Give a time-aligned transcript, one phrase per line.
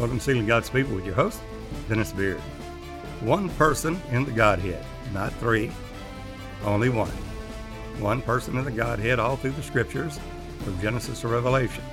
[0.00, 1.42] Welcome to Sealing God's People with your host,
[1.86, 2.40] Dennis Beard.
[3.20, 5.70] One person in the Godhead, not three,
[6.64, 7.10] only one.
[7.98, 10.18] One person in the Godhead all through the scriptures,
[10.60, 11.84] from Genesis to Revelation.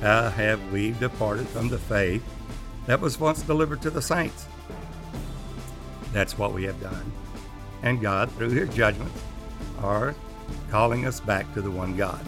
[0.00, 2.24] How have we departed from the faith
[2.86, 4.46] that was once delivered to the saints?
[6.14, 7.12] That's what we have done.
[7.82, 9.22] And God, through his judgments,
[9.82, 10.14] are
[10.70, 12.24] calling us back to the one God.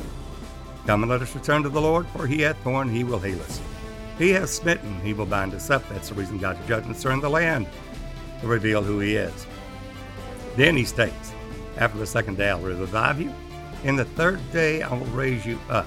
[0.86, 3.40] Come and let us return to the Lord, for he hath torn, he will heal
[3.40, 3.62] us.
[4.18, 5.86] He has smitten, he will bind us up.
[5.88, 7.66] That's the reason God's judgments are in the land,
[8.40, 9.46] to reveal who he is.
[10.56, 11.32] Then he states,
[11.76, 13.32] After the second day I will revive you.
[13.84, 15.86] In the third day I will raise you up,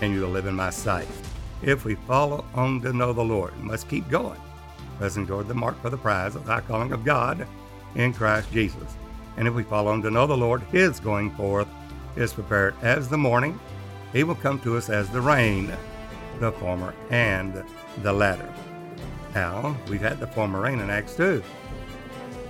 [0.00, 1.08] and you will live in my sight.
[1.62, 4.40] If we follow on to know the Lord, we must keep going,
[4.96, 7.46] pressing toward the mark for the prize of the calling of God
[7.96, 8.96] in Christ Jesus.
[9.36, 11.68] And if we follow on to know the Lord, his going forth
[12.16, 13.60] is prepared as the morning.
[14.12, 15.76] He will come to us as the rain
[16.40, 17.64] the former and
[18.02, 18.52] the latter.
[19.34, 21.42] Now, we've had the former rain in Acts 2.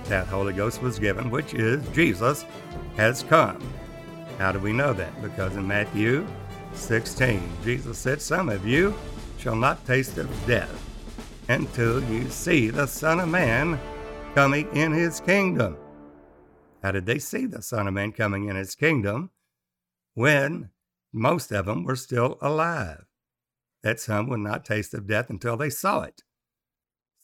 [0.05, 2.45] That Holy Ghost was given, which is Jesus
[2.95, 3.61] has come.
[4.37, 5.21] How do we know that?
[5.21, 6.25] Because in Matthew
[6.73, 8.95] 16, Jesus said, Some of you
[9.37, 10.85] shall not taste of death
[11.49, 13.79] until you see the Son of Man
[14.35, 15.77] coming in his kingdom.
[16.81, 19.31] How did they see the Son of Man coming in his kingdom
[20.13, 20.69] when
[21.11, 23.08] most of them were still alive?
[23.83, 26.23] That some would not taste of death until they saw it.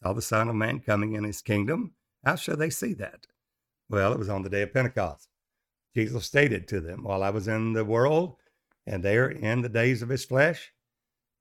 [0.04, 1.94] Saw the Son of Man coming in his kingdom.
[2.24, 3.28] How shall they see that?
[3.90, 5.30] Well, it was on the day of Pentecost.
[5.96, 8.36] Jesus stated to them, While I was in the world,
[8.86, 10.72] and there in the days of his flesh,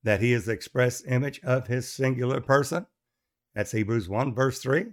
[0.03, 2.87] that he is the express image of his singular person.
[3.55, 4.87] That's Hebrews 1, verse 3.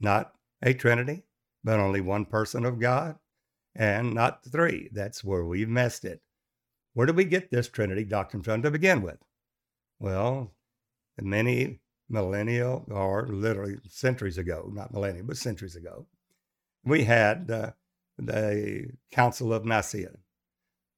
[0.00, 1.24] Not a trinity,
[1.62, 3.16] but only one person of God,
[3.74, 4.90] and not three.
[4.92, 6.20] That's where we've messed it.
[6.92, 9.18] Where do we get this Trinity doctrine from to begin with?
[9.98, 10.54] Well,
[11.20, 16.06] many millennial or literally centuries ago, not millennia, but centuries ago,
[16.84, 17.70] we had uh,
[18.18, 20.16] the Council of Nicaea.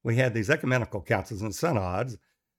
[0.02, 2.16] We had these ecumenical councils and synods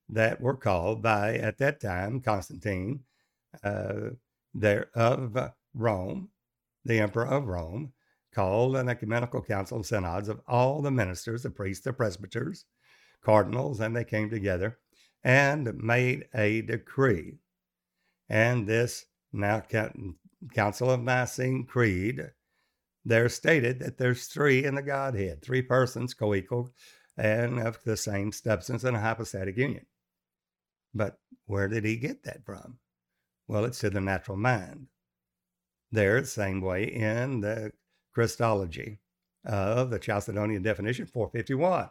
[0.10, 3.04] that were called by, at that time, Constantine,
[3.64, 4.12] uh,
[4.54, 5.38] there of
[5.74, 6.30] Rome,
[6.86, 7.94] the Emperor of Rome,
[8.34, 12.66] called an ecumenical council and synods of all the ministers, the priests, the presbyters,
[13.22, 14.78] cardinals, and they came together
[15.28, 17.38] and made a decree.
[18.30, 19.62] And this now
[20.54, 22.32] Council of Nicene Creed,
[23.04, 26.74] there stated that there's three in the Godhead, three persons co-equal
[27.18, 29.86] and of the same substance in a hypostatic union.
[30.94, 32.78] But where did he get that from?
[33.50, 34.88] Well, it's in the natural mind.
[35.92, 37.74] There, the same way in the
[38.14, 39.00] Christology
[39.44, 41.90] of the Chalcedonian definition 451.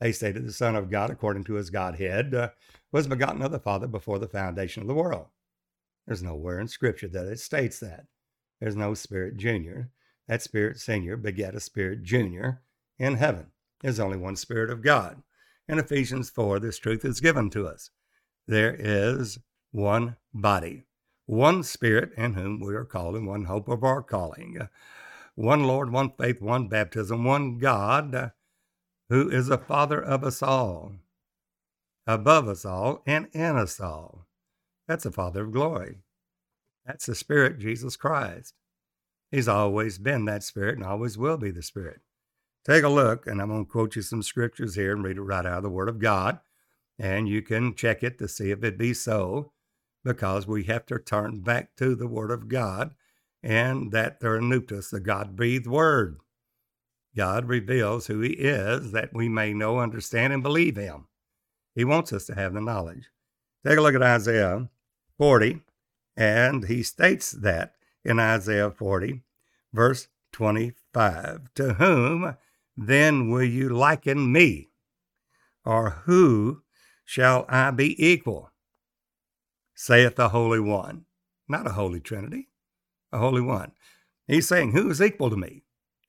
[0.00, 2.50] They stated the Son of God, according to his Godhead, uh,
[2.92, 5.28] was begotten of the Father before the foundation of the world.
[6.06, 8.06] There's nowhere in Scripture that it states that.
[8.60, 9.90] There's no Spirit Junior.
[10.28, 12.62] That Spirit Senior begat a Spirit Junior
[12.98, 13.52] in heaven.
[13.80, 15.22] There's only one Spirit of God.
[15.68, 17.90] In Ephesians 4, this truth is given to us.
[18.46, 19.38] There is
[19.72, 20.84] one body,
[21.26, 24.68] one Spirit in whom we are called, and one hope of our calling.
[25.34, 28.32] One Lord, one faith, one baptism, one God
[29.08, 30.92] who is the Father of us all,
[32.06, 34.26] above us all, and in us all.
[34.88, 35.98] That's the Father of glory.
[36.86, 38.54] That's the Spirit, Jesus Christ.
[39.30, 42.00] He's always been that Spirit and always will be the Spirit.
[42.64, 45.22] Take a look, and I'm going to quote you some scriptures here and read it
[45.22, 46.40] right out of the Word of God.
[46.98, 49.52] And you can check it to see if it be so,
[50.04, 52.94] because we have to turn back to the Word of God
[53.42, 56.18] and that theopneustos, the God breathed Word.
[57.16, 61.06] God reveals who He is that we may know, understand, and believe Him.
[61.74, 63.10] He wants us to have the knowledge.
[63.66, 64.68] Take a look at Isaiah
[65.18, 65.60] 40,
[66.16, 69.22] and he states that in Isaiah 40,
[69.72, 72.36] verse 25 To whom
[72.76, 74.70] then will you liken me?
[75.64, 76.62] Or who
[77.04, 78.50] shall I be equal?
[79.74, 81.06] Saith the Holy One.
[81.48, 82.48] Not a Holy Trinity,
[83.12, 83.72] a Holy One.
[84.26, 85.63] He's saying, Who is equal to me?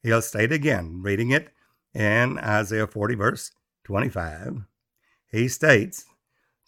[0.05, 1.49] He'll state again, reading it
[1.95, 3.51] in Isaiah 40, verse
[3.85, 4.61] 25.
[5.31, 6.05] He states,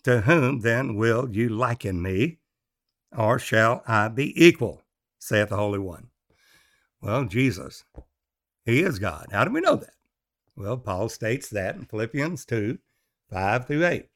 [0.05, 2.39] To whom then will you liken me,
[3.15, 4.81] or shall I be equal,
[5.19, 6.07] saith the Holy One?
[6.99, 7.83] Well, Jesus,
[8.65, 9.27] He is God.
[9.31, 9.93] How do we know that?
[10.55, 12.79] Well, Paul states that in Philippians 2
[13.29, 14.09] 5 through 8.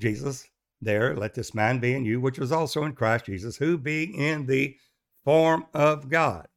[0.00, 0.48] Jesus,
[0.80, 4.16] there, let this mind be in you, which was also in Christ Jesus, who being
[4.16, 4.76] in the
[5.24, 6.48] form of God.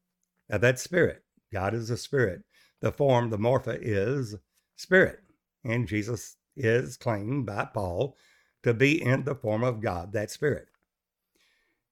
[0.49, 1.21] Now, that's spirit.
[1.55, 2.43] God is a spirit.
[2.81, 4.35] The form, the morpha, is
[4.77, 5.21] spirit.
[5.65, 8.17] And Jesus is claimed by Paul
[8.63, 10.67] to be in the form of God, that spirit.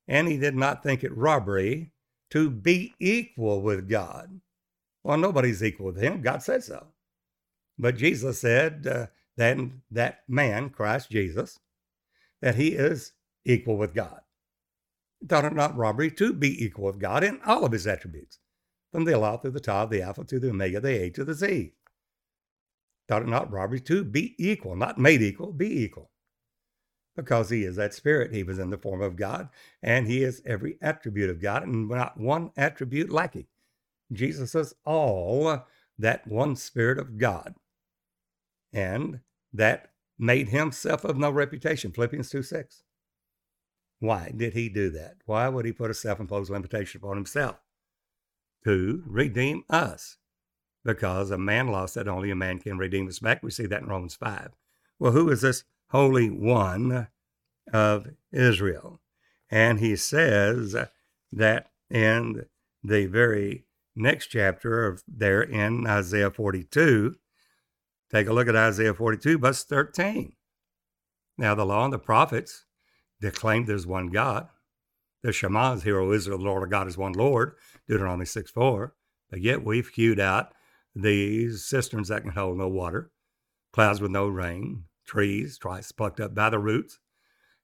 [0.08, 1.92] and he did not think it robbery
[2.32, 4.42] to be equal with God.
[5.04, 6.22] Well, nobody's equal with him.
[6.22, 6.88] God said so.
[7.80, 9.08] But Jesus said uh,
[9.38, 9.58] that
[9.92, 11.60] that man, Christ Jesus,
[12.42, 13.14] that he is
[13.46, 14.22] equal with God.
[15.28, 18.40] Thought it not robbery to be equal with God in all of his attributes,
[18.94, 21.34] from the Aleph to the Tav, the Alpha to the Omega, the A to the
[21.34, 21.74] Z.
[23.08, 26.12] Thought it not robbery to be equal, not made equal, be equal.
[27.16, 28.32] Because he is that spirit.
[28.32, 29.50] He was in the form of God,
[29.82, 33.48] and he is every attribute of God, and not one attribute lacking.
[34.12, 35.66] Jesus is all
[35.98, 37.56] that one spirit of God.
[38.72, 39.22] And
[39.54, 41.92] that made himself of no reputation.
[41.92, 42.84] Philippians 2 6.
[44.00, 45.18] Why did he do that?
[45.26, 47.63] Why would he put a self imposed limitation upon himself?
[48.66, 50.18] To redeem us
[50.86, 53.44] because a man lost that only a man can redeem us back.
[53.44, 54.52] We see that in Romans 5.
[55.00, 57.08] Well, who is this Holy One
[57.72, 59.02] of Israel?
[59.50, 60.76] And he says
[61.32, 62.46] that in
[62.84, 63.66] the very
[63.96, 67.16] next chapter of there in Isaiah 42,
[68.12, 70.34] take a look at Isaiah 42, verse 13.
[71.38, 72.66] Now, the law and the prophets
[73.20, 74.48] declaimed there's one God.
[75.24, 77.56] The Shema is, Israel, the Lord our God is one Lord,
[77.88, 78.94] Deuteronomy 6 4.
[79.30, 80.54] But yet we've hewed out
[80.94, 83.10] these cisterns that can hold no water,
[83.72, 87.00] clouds with no rain, trees twice plucked up by the roots.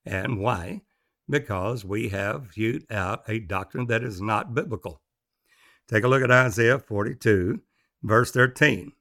[0.05, 0.81] And why?
[1.29, 5.01] Because we have hewed out a doctrine that is not biblical.
[5.87, 7.61] Take a look at Isaiah 42,
[8.01, 8.93] verse 13.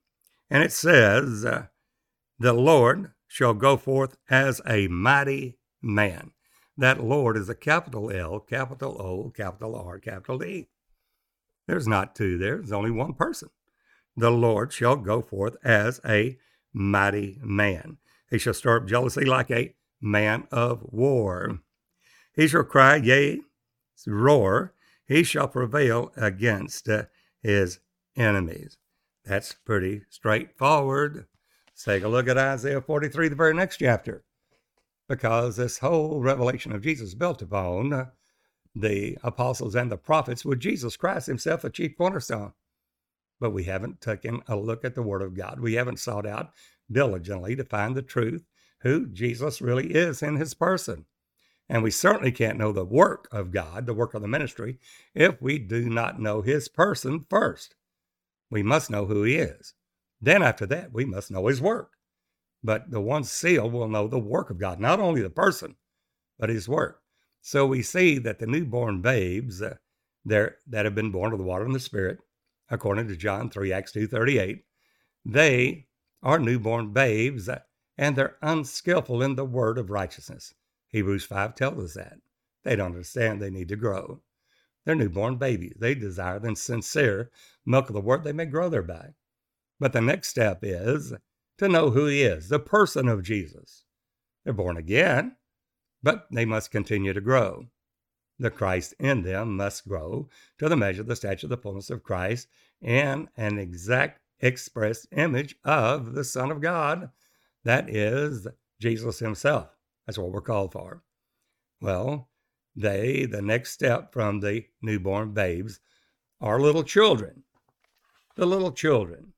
[0.50, 1.42] And it says,
[2.38, 6.32] The Lord shall go forth as a mighty man.
[6.78, 10.68] That Lord is a capital L, capital O, capital R, capital E.
[11.66, 13.50] There's not two there, there's only one person
[14.18, 16.38] the Lord shall go forth as a
[16.72, 17.98] mighty man.
[18.28, 21.60] He shall stir up jealousy like a man of war.
[22.34, 23.40] He shall cry, yea,
[24.06, 24.74] roar.
[25.06, 27.04] He shall prevail against uh,
[27.40, 27.78] his
[28.16, 28.76] enemies.
[29.24, 31.26] That's pretty straightforward.
[31.68, 34.24] Let's take a look at Isaiah 43, the very next chapter,
[35.08, 38.08] because this whole revelation of Jesus built upon
[38.74, 42.52] the apostles and the prophets with Jesus Christ himself, a chief cornerstone
[43.40, 45.60] but we haven't taken a look at the Word of God.
[45.60, 46.50] We haven't sought out
[46.90, 48.44] diligently to find the truth,
[48.80, 51.06] who Jesus really is in his person.
[51.68, 54.78] And we certainly can't know the work of God, the work of the ministry,
[55.14, 57.74] if we do not know his person first.
[58.50, 59.74] We must know who he is.
[60.20, 61.92] Then, after that, we must know his work.
[62.68, 65.76] But the one sealed will know the work of God, not only the person,
[66.38, 67.00] but his work.
[67.40, 69.76] So we see that the newborn babes uh,
[70.22, 72.18] there that have been born of the water and the Spirit
[72.68, 74.64] according to John 3, Acts 2.38,
[75.24, 75.86] they
[76.22, 77.48] are newborn babes
[77.96, 80.52] and they're unskillful in the word of righteousness.
[80.88, 82.18] Hebrews 5 tells us that.
[82.64, 84.20] They don't understand they need to grow.
[84.84, 85.76] They're newborn babies.
[85.78, 87.30] They desire the sincere
[87.64, 89.14] milk of the word they may grow thereby.
[89.80, 91.14] But the next step is
[91.58, 93.84] to know who he is, the person of Jesus.
[94.44, 95.36] They're born again,
[96.02, 97.66] but they must continue to grow
[98.38, 100.28] the Christ in them must grow
[100.58, 102.48] to the measure of the stature of the fullness of Christ
[102.80, 107.10] and an exact express image of the Son of God.
[107.64, 108.46] That is
[108.80, 109.68] Jesus Himself.
[110.06, 111.02] That's what we're called for.
[111.80, 112.28] Well,
[112.76, 115.80] they, the next step from the newborn babes,
[116.40, 117.42] are little children.
[118.36, 119.32] The little children.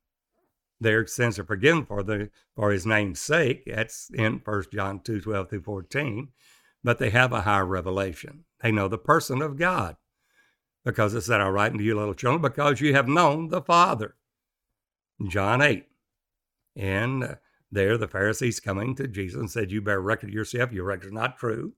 [0.81, 3.65] Their sins are forgiven for the for his name's sake.
[3.67, 6.29] That's in 1 John 2, 12 through 14.
[6.83, 8.45] But they have a higher revelation.
[8.63, 9.97] They know the person of God
[10.85, 14.17] because it said, I write unto you, little children, because you have known the Father.
[15.29, 15.85] John 8.
[16.77, 17.35] And uh,
[17.71, 21.13] there the Pharisees coming to Jesus and said, You bear record yourself, your record is
[21.13, 21.75] not true.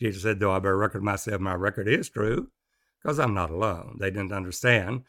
[0.00, 2.48] Jesus said, Though I bear record myself, my record is true,
[3.02, 3.96] because I'm not alone.
[3.98, 5.02] They didn't understand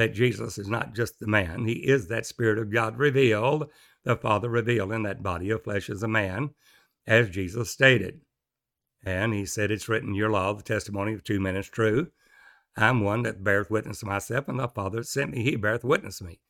[0.00, 3.68] that Jesus is not just the man, he is that Spirit of God revealed,
[4.02, 6.54] the Father revealed in that body of flesh as a man,
[7.06, 8.22] as Jesus stated.
[9.04, 12.12] And he said, It's written, Your law, the testimony of two men is true.
[12.78, 16.22] I'm one that beareth witness to myself, and the Father sent me, he beareth witness
[16.22, 16.40] me.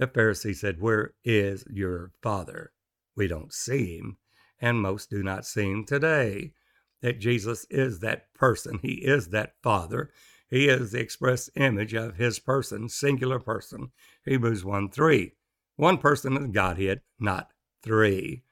[0.00, 2.72] The Pharisee said, Where is your Father?
[3.14, 4.16] We don't see him,
[4.60, 6.52] and most do not see him today.
[7.00, 10.10] That Jesus is that person, he is that Father.
[10.48, 13.90] He is the express image of his person, singular person.
[14.24, 15.32] Hebrews 1 3.
[15.76, 17.50] One person in Godhead, not
[17.82, 18.44] three.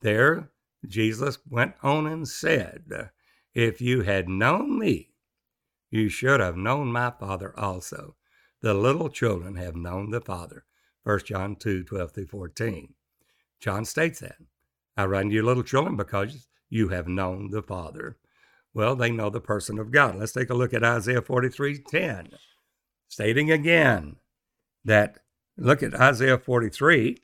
[0.00, 0.50] There,
[0.86, 3.10] Jesus went on and said,
[3.54, 5.12] If you had known me,
[5.90, 8.16] you should have known my Father also.
[8.60, 10.64] The little children have known the Father.
[11.04, 12.94] 1 John 2 12 through 14.
[13.60, 14.36] John states that.
[14.96, 18.18] I write to you, little children, because you have known the Father.
[18.78, 20.14] Well, they know the person of God.
[20.14, 22.28] Let's take a look at Isaiah 43 10,
[23.08, 24.18] stating again
[24.84, 25.18] that,
[25.56, 27.16] look at Isaiah 43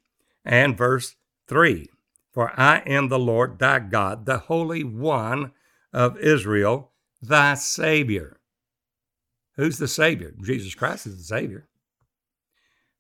[0.45, 1.15] and verse
[1.47, 1.89] 3
[2.33, 5.53] For I am the Lord thy God, the Holy One
[5.93, 6.91] of Israel,
[7.23, 8.41] thy Savior.
[9.55, 10.35] Who's the Savior?
[10.43, 11.69] Jesus Christ is the Savior.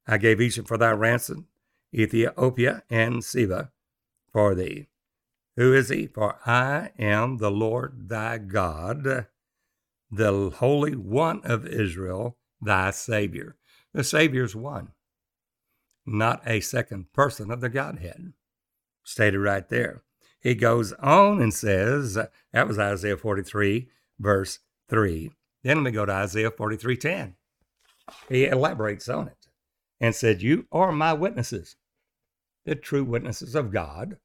[0.06, 1.48] I gave Egypt for thy ransom,
[1.92, 3.72] Ethiopia and Seba
[4.32, 4.86] for thee.
[5.56, 6.06] Who is he?
[6.06, 9.26] For I am the Lord thy God,
[10.10, 13.56] the Holy One of Israel, thy Savior.
[13.92, 14.88] The Savior's one,
[16.04, 18.32] not a second person of the Godhead.
[19.04, 20.02] Stated right there.
[20.40, 22.18] He goes on and says,
[22.52, 24.58] that was Isaiah 43, verse
[24.88, 25.30] 3.
[25.62, 27.34] Then we go to Isaiah 43:10.
[28.28, 29.48] He elaborates on it
[30.00, 31.76] and said, You are my witnesses,
[32.66, 34.18] the true witnesses of God,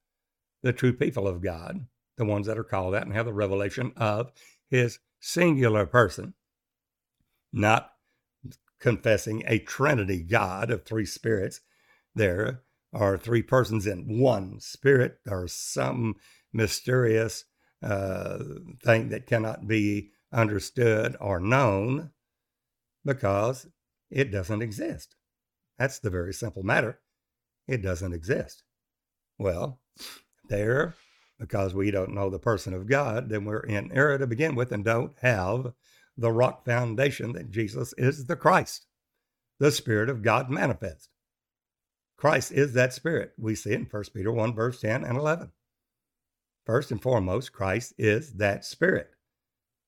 [0.62, 1.86] the true people of God,
[2.18, 4.32] the ones that are called out and have the revelation of
[4.70, 6.34] his singular person,
[7.52, 7.92] not
[8.80, 11.62] confessing a Trinity God of three spirits.
[12.16, 12.64] There
[12.94, 16.16] are three persons in one spirit or some
[16.52, 17.46] mysterious
[17.84, 18.40] uh,
[18.84, 22.12] thing that cannot be understood, or known
[23.06, 23.68] because
[24.12, 25.16] it doesn't exist.
[25.78, 27.00] That's the very simple matter.
[27.68, 28.64] It doesn't exist.
[29.38, 29.80] Well,
[30.50, 30.96] there,
[31.40, 34.72] because we don't know the person of God, then we're in error to begin with
[34.72, 35.74] and don't have
[36.18, 38.86] the rock foundation that Jesus is the Christ,
[39.60, 41.10] the Spirit of God manifest.
[42.18, 43.32] Christ is that Spirit.
[43.38, 45.52] We see it in 1 Peter 1, verse 10 and 11.
[46.66, 49.12] First and foremost, Christ is that Spirit.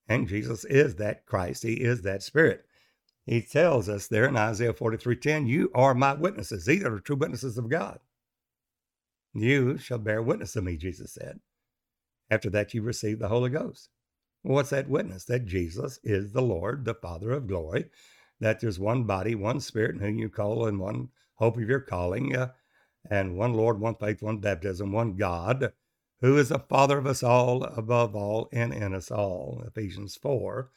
[0.08, 1.64] And Jesus is that Christ.
[1.64, 2.66] He is that Spirit.
[3.26, 6.66] He tells us there in Isaiah 43:10, You are my witnesses.
[6.66, 8.00] These are the true witnesses of God.
[9.34, 11.40] You shall bear witness of me, Jesus said.
[12.30, 13.90] After that, you receive the Holy Ghost.
[14.44, 15.26] What's that witness?
[15.26, 17.86] That Jesus is the Lord, the Father of glory,
[18.40, 21.80] that there's one body, one Spirit, in whom you call, and one hope of your
[21.80, 22.52] calling, uh,
[23.10, 25.74] and one Lord, one faith, one baptism, one God,
[26.22, 29.64] who is the Father of us all, above all, and in us all.
[29.68, 30.70] Ephesians 4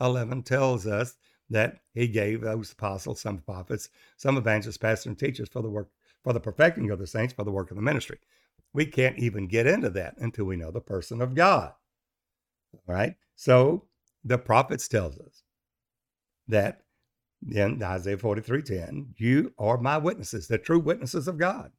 [0.00, 1.16] 11 tells us
[1.50, 5.90] that he gave those apostles, some prophets, some evangelists, pastors, and teachers for the work,
[6.22, 8.18] for the perfecting of the saints, for the work of the ministry.
[8.72, 11.72] We can't even get into that until we know the person of God.
[12.74, 13.14] All right.
[13.36, 13.84] So
[14.24, 15.42] the prophets tells us
[16.48, 16.82] that
[17.50, 21.72] in Isaiah 43:10, you are my witnesses, the true witnesses of God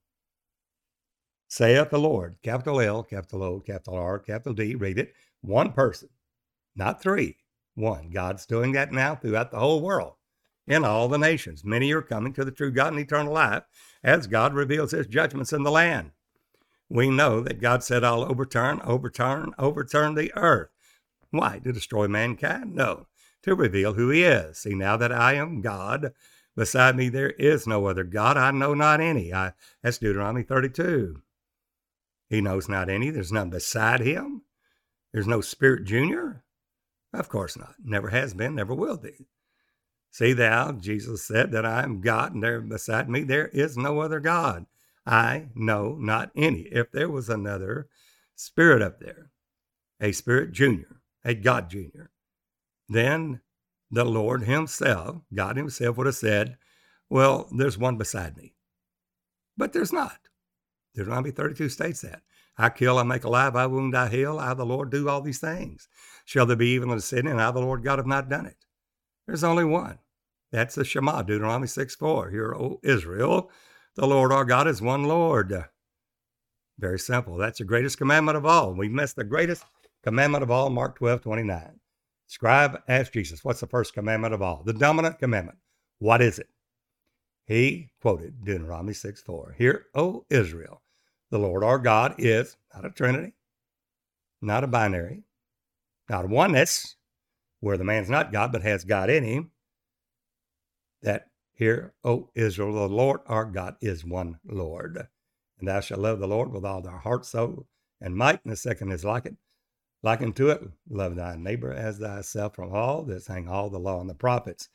[1.47, 6.09] saith the Lord, capital L, capital O, capital R, capital D, read it, one person,
[6.75, 7.37] not three,
[7.75, 8.09] one.
[8.09, 10.13] God's doing that now throughout the whole world,
[10.67, 11.63] in all the nations.
[11.63, 13.63] Many are coming to the true God and eternal life
[14.03, 16.11] as God reveals his judgments in the land.
[16.89, 20.69] We know that God said, I'll overturn, overturn, overturn the earth.
[21.31, 21.59] Why?
[21.59, 22.75] To destroy mankind?
[22.75, 23.07] No,
[23.41, 24.59] to reveal who he is.
[24.59, 26.13] See, now that I am God,
[26.55, 28.37] beside me there is no other God.
[28.37, 29.33] I know not any.
[29.33, 31.21] I, that's Deuteronomy 32.
[32.29, 33.09] He knows not any.
[33.09, 34.43] There's none beside him.
[35.11, 36.43] There's no Spirit Junior.
[37.13, 37.75] Of course not.
[37.83, 39.27] Never has been, never will be.
[40.13, 43.99] See thou, Jesus said that I am God, and there beside me there is no
[43.99, 44.67] other God.
[45.07, 46.67] I know not any.
[46.71, 47.87] If there was another
[48.35, 49.31] spirit up there,
[49.99, 52.11] a spirit junior, a God junior,
[52.87, 53.41] then
[53.89, 56.57] the Lord Himself, God Himself, would have said,
[57.09, 58.53] Well, there's one beside me.
[59.57, 60.19] But there's not.
[60.93, 62.21] Deuteronomy 32 states that.
[62.55, 65.39] I kill, I make alive, I wound, I heal, I the Lord do all these
[65.39, 65.87] things.
[66.23, 68.45] Shall there be evil in the city, and I the Lord God have not done
[68.45, 68.57] it?
[69.27, 69.99] There's only one.
[70.51, 72.29] That's the Shema, Deuteronomy 6 4.
[72.29, 73.49] Hear, O Israel,
[73.95, 75.65] the Lord our God is one Lord.
[76.77, 77.37] Very simple.
[77.37, 78.73] That's the greatest commandment of all.
[78.73, 79.63] We missed the greatest
[80.03, 81.79] commandment of all, Mark 12 29.
[82.27, 84.63] Scribe asked Jesus, What's the first commandment of all?
[84.63, 85.57] The dominant commandment.
[85.99, 86.49] What is it?
[87.45, 89.55] He quoted Deuteronomy 6 4.
[89.57, 90.81] Hear, O Israel,
[91.29, 93.35] the Lord our God is not a trinity,
[94.41, 95.23] not a binary,
[96.09, 96.95] not a oneness,
[97.63, 99.51] where the man's not God but has God in him.
[101.01, 105.07] That hear, O Israel, the Lord our God is one Lord.
[105.59, 107.65] And thou shalt love the Lord with all thy heart, soul,
[108.01, 108.41] and might.
[108.43, 109.37] And the second is like it.
[110.01, 114.01] Like unto it, love thy neighbor as thyself from all this hang all the law
[114.01, 114.67] and the prophets.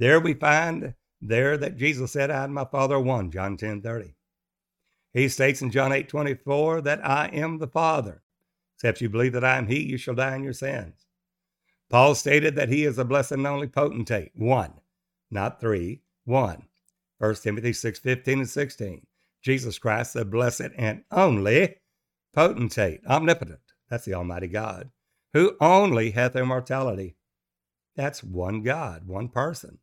[0.00, 3.80] There we find there that Jesus said, I and my Father are one, John 10
[3.80, 4.16] 30.
[5.12, 8.22] He states in John 8 24 that I am the Father.
[8.76, 11.03] Except you believe that I am He, you shall die in your sins.
[11.94, 14.72] Paul stated that he is a blessed and only potentate, one,
[15.30, 16.64] not three, one.
[17.18, 19.06] 1 Timothy 6 15 and 16.
[19.40, 21.76] Jesus Christ, the blessed and only
[22.34, 23.60] potentate, omnipotent.
[23.88, 24.90] That's the Almighty God,
[25.34, 27.14] who only hath immortality.
[27.94, 29.78] That's one God, one person,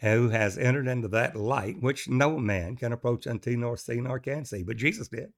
[0.00, 4.18] who has entered into that light which no man can approach unto, nor see, nor
[4.18, 4.62] can see.
[4.62, 5.30] But Jesus did.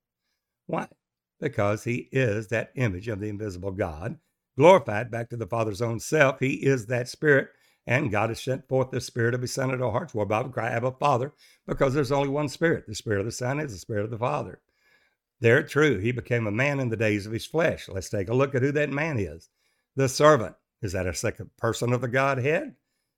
[0.67, 0.87] Why?
[1.41, 4.21] Because he is that image of the invisible God,
[4.57, 6.41] glorified back to the Father's own self.
[6.41, 7.49] He is that Spirit,
[7.87, 10.53] and God has sent forth the Spirit of His Son into our hearts, whereby we
[10.53, 11.33] cry, Abba, Father,
[11.67, 12.87] because there's only one Spirit.
[12.87, 14.61] The Spirit of the Son is the Spirit of the Father.
[15.41, 15.99] They're true.
[15.99, 17.89] He became a man in the days of his flesh.
[17.89, 19.51] Let's take a look at who that man is.
[19.95, 20.57] The servant.
[20.83, 22.75] Is that a second person of the Godhead?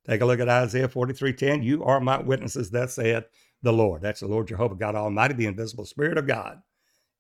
[0.07, 1.63] Take a look at Isaiah 43:10.
[1.63, 3.25] You are my witnesses, that saith
[3.63, 4.03] the Lord.
[4.03, 6.63] That's the Lord Jehovah God Almighty, the invisible Spirit of God.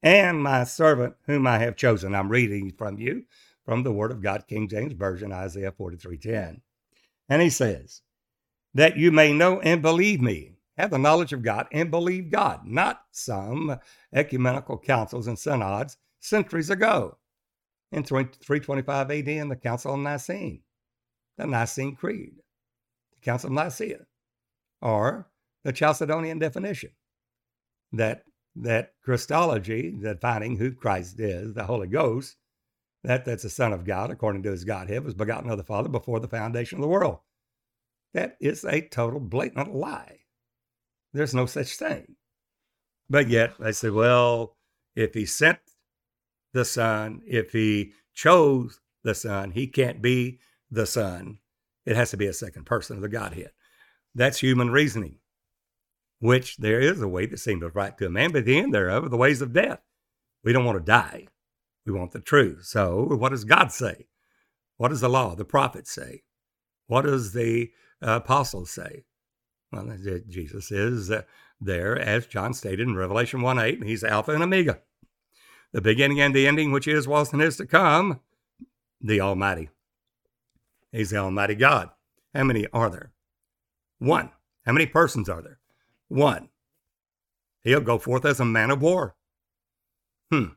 [0.03, 2.15] And my servant whom I have chosen.
[2.15, 3.25] I'm reading from you
[3.69, 6.63] from the Word of God, King James Version, Isaiah 43:10.
[7.29, 8.01] And he says,
[8.73, 12.65] That you may know and believe me have the knowledge of God and believe God,
[12.65, 13.79] not some
[14.11, 17.19] ecumenical councils and synods centuries ago
[17.93, 20.63] in 325 AD in the Council of Nicene,
[21.37, 22.37] the Nicene Creed,
[23.13, 24.07] the Council of Nicaea,
[24.81, 25.29] or
[25.65, 26.93] the Chalcedonian definition
[27.93, 28.25] that
[28.57, 32.35] that Christology, that finding who Christ is, the Holy Ghost,
[33.05, 35.89] that that's the Son of God according to his Godhead, was begotten of the Father
[35.89, 37.19] before the foundation of the world.
[38.15, 40.21] That is a total blatant lie.
[41.13, 42.17] There's no such thing.
[43.09, 44.57] But yet I say, well,
[44.95, 45.59] if he sent
[46.53, 50.41] the Son, if he chose the Son, he can't be
[50.71, 51.39] the Son.
[51.87, 53.53] It has to be a second person of the Godhead.
[54.15, 55.17] That's human reasoning,
[56.19, 59.05] which there is a way that seems right to a man, but the end thereof
[59.05, 59.81] are the ways of death.
[60.45, 61.29] We don't want to die.
[61.89, 62.67] We want the truth.
[62.67, 64.09] So, what does God say?
[64.77, 66.23] What does the law, the prophets say?
[66.87, 67.71] What does the
[68.03, 69.05] uh, apostles say?
[69.73, 69.97] Well,
[70.29, 71.23] Jesus is uh,
[71.61, 74.81] there, as John stated in Revelation 1 8, he's Alpha and Omega,
[75.73, 78.21] the beginning and the ending, which is, was, and is to come,
[79.01, 79.71] the Almighty.
[80.93, 81.91] He's the Almighty God.
[82.35, 83.13] How many are there?
[83.99, 84.31] One.
[84.67, 85.59] How many persons are there?
[86.09, 86.51] One.
[87.63, 89.17] He'll go forth as a man of war.
[90.31, 90.49] Hmm.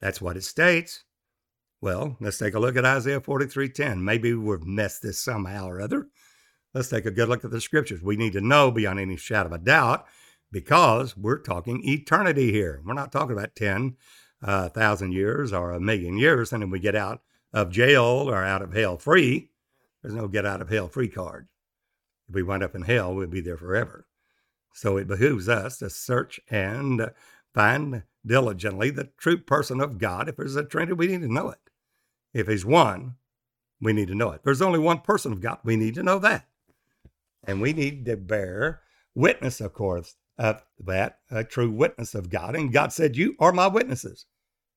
[0.00, 1.04] That's what it states.
[1.80, 4.02] Well, let's take a look at Isaiah 43:10.
[4.02, 6.08] Maybe we've messed this somehow or other.
[6.72, 8.02] Let's take a good look at the scriptures.
[8.02, 10.06] We need to know beyond any shadow of a doubt
[10.50, 12.80] because we're talking eternity here.
[12.84, 13.96] We're not talking about 10,000
[14.42, 18.62] uh, years or a million years, and then we get out of jail or out
[18.62, 19.50] of hell free.
[20.02, 21.48] There's no get out of hell free card.
[22.28, 24.06] If we wind up in hell, we'll be there forever.
[24.72, 27.10] So it behooves us to search and
[27.52, 30.28] find diligently the true person of God.
[30.28, 31.58] If there's a Trinity, we need to know it.
[32.32, 33.16] If He's one,
[33.80, 34.42] we need to know it.
[34.44, 36.46] There's only one person of God, we need to know that.
[37.46, 38.80] And we need to bear
[39.14, 42.56] witness, of course, of that, a true witness of God.
[42.56, 44.26] And God said, You are my witnesses.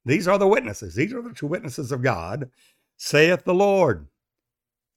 [0.05, 0.95] These are the witnesses.
[0.95, 2.49] These are the true witnesses of God,
[2.97, 4.07] saith the Lord.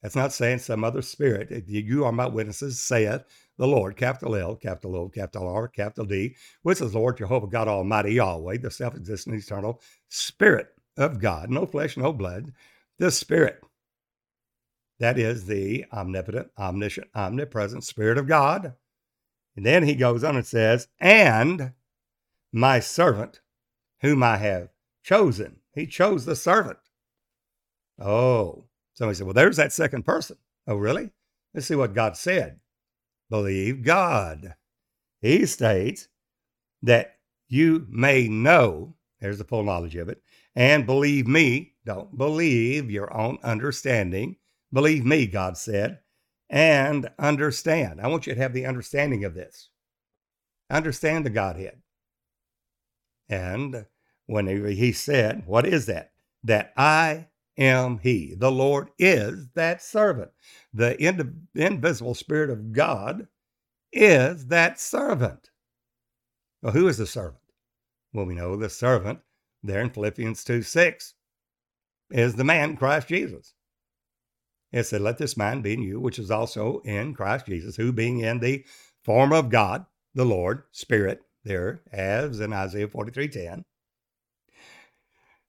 [0.01, 1.67] That's not saying some other spirit.
[1.67, 3.23] You are my witnesses, saith
[3.61, 7.45] the Lord, capital L, capital O, capital R, capital D, which is the Lord Jehovah
[7.45, 12.53] God Almighty Yahweh, the self existent, eternal Spirit of God, no flesh, no blood,
[12.97, 13.61] the Spirit.
[14.97, 18.73] That is the omnipotent, omniscient, omnipresent Spirit of God.
[19.55, 21.73] And then he goes on and says, and
[22.51, 23.41] my servant,
[23.99, 24.69] whom I have
[25.03, 25.57] chosen.
[25.75, 26.79] He chose the servant.
[27.99, 30.37] Oh, somebody said, well, there's that second person.
[30.65, 31.11] Oh, really?
[31.53, 32.60] Let's see what God said.
[33.31, 34.53] Believe God.
[35.21, 36.07] He states
[36.83, 37.15] that
[37.47, 40.21] you may know, there's the full knowledge of it,
[40.55, 41.73] and believe me.
[41.83, 44.35] Don't believe your own understanding
[44.73, 45.99] Believe me, God said,
[46.49, 47.99] and understand.
[47.99, 49.69] I want you to have the understanding of this.
[50.69, 51.81] Understand the Godhead.
[53.27, 53.85] And
[54.27, 56.11] when he said, What is that?
[56.43, 58.35] That I am He.
[58.35, 60.31] The Lord is that servant.
[60.73, 60.95] The
[61.55, 63.27] invisible Spirit of God
[63.91, 65.49] is that servant.
[66.61, 67.41] Well, who is the servant?
[68.13, 69.19] Well, we know the servant
[69.63, 71.13] there in Philippians 2 6
[72.11, 73.53] is the man, Christ Jesus.
[74.71, 77.91] It said, Let this mind be in you, which is also in Christ Jesus, who
[77.91, 78.65] being in the
[79.03, 83.65] form of God, the Lord, Spirit, there, as in Isaiah 43 10,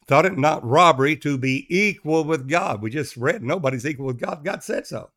[0.06, 2.82] thought it not robbery to be equal with God.
[2.82, 4.44] We just read, nobody's equal with God.
[4.44, 5.10] God said so.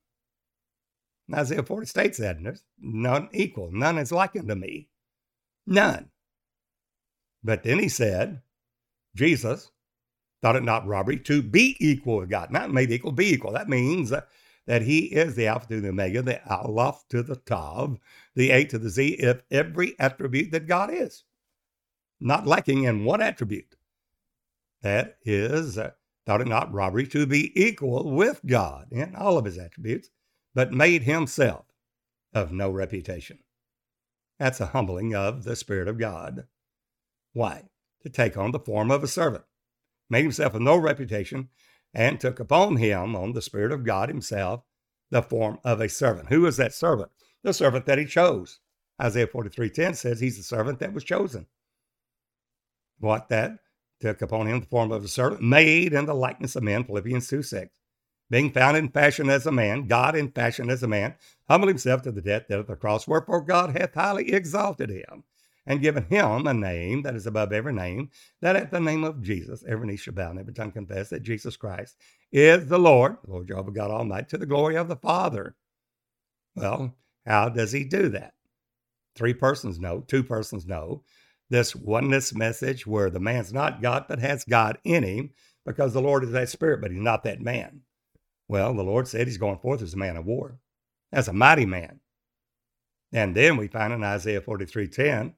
[1.34, 4.90] Isaiah 40 states that, there's none equal, none is like unto me.
[5.66, 6.10] None.
[7.44, 8.42] But then he said,
[9.16, 9.72] Jesus,
[10.42, 13.54] thought it not robbery to be equal with God, not made equal, be equal.
[13.54, 14.22] That means uh,
[14.68, 17.98] that he is the Alpha to the Omega, the Aleph to the Tav,
[18.36, 21.24] the A to the Z, if every attribute that God is,
[22.20, 23.76] not lacking in one attribute.
[24.86, 25.94] That is uh,
[26.28, 30.12] thought it not robbery to be equal with God in all of his attributes,
[30.54, 31.66] but made himself
[32.36, 33.40] of no reputation.
[34.38, 36.46] That's a humbling of the Spirit of God.
[37.34, 37.64] Why?
[38.04, 39.46] To take on the form of a servant,
[40.08, 41.50] made himself of no reputation,
[41.92, 44.62] and took upon him, on the Spirit of God himself,
[45.10, 46.30] the form of a servant.
[46.30, 47.10] Who is that servant?
[47.42, 48.60] The servant that he chose.
[49.02, 51.48] Isaiah 43:10 says he's the servant that was chosen.
[53.00, 53.58] What that
[54.00, 57.28] took upon him the form of a servant, made in the likeness of men, Philippians
[57.28, 57.80] 2 6.
[58.30, 61.16] Being found in fashion as a man, God in fashion as a man,
[61.48, 65.24] humbled himself to the death, death of the cross, wherefore God hath highly exalted him,
[65.66, 68.10] and given him a name that is above every name,
[68.42, 71.22] that at the name of Jesus every knee shall bow and every tongue confess that
[71.22, 71.98] Jesus Christ
[72.32, 75.56] is the Lord, Lord Jehovah God Almighty, to the glory of the Father.
[76.56, 78.34] Well, how does he do that?
[79.16, 81.04] Three persons know, two persons know
[81.50, 85.32] this oneness message where the man's not God, but has God in him
[85.66, 87.82] because the Lord is that spirit, but he's not that man.
[88.48, 90.60] Well, the Lord said he's going forth as a man of war,
[91.12, 92.00] as a mighty man.
[93.12, 95.34] And then we find in Isaiah 43:10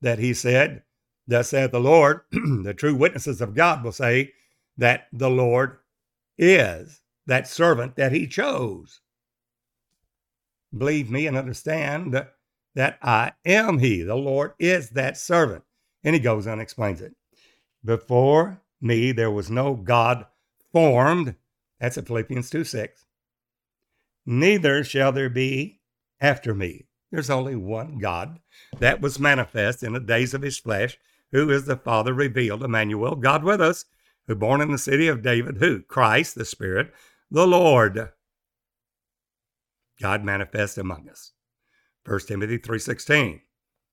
[0.00, 0.82] that he said,
[1.26, 4.32] Thus saith the Lord, the true witnesses of God will say
[4.76, 5.78] that the Lord
[6.36, 9.00] is that servant that he chose.
[10.76, 12.12] Believe me and understand
[12.74, 14.02] that I am he.
[14.02, 15.64] The Lord is that servant.
[16.04, 17.14] And he goes on and explains it.
[17.84, 20.26] Before me, there was no God
[20.72, 21.34] formed.
[21.80, 23.06] That's at Philippians 2 6.
[24.24, 25.80] Neither shall there be
[26.20, 26.86] after me.
[27.10, 28.38] There's only one God
[28.78, 30.98] that was manifest in the days of his flesh,
[31.30, 33.84] who is the Father revealed, Emmanuel, God with us,
[34.26, 35.82] who born in the city of David, who?
[35.82, 36.92] Christ, the Spirit,
[37.30, 38.10] the Lord.
[40.00, 41.32] God manifest among us.
[42.04, 43.40] 1 Timothy 3.16.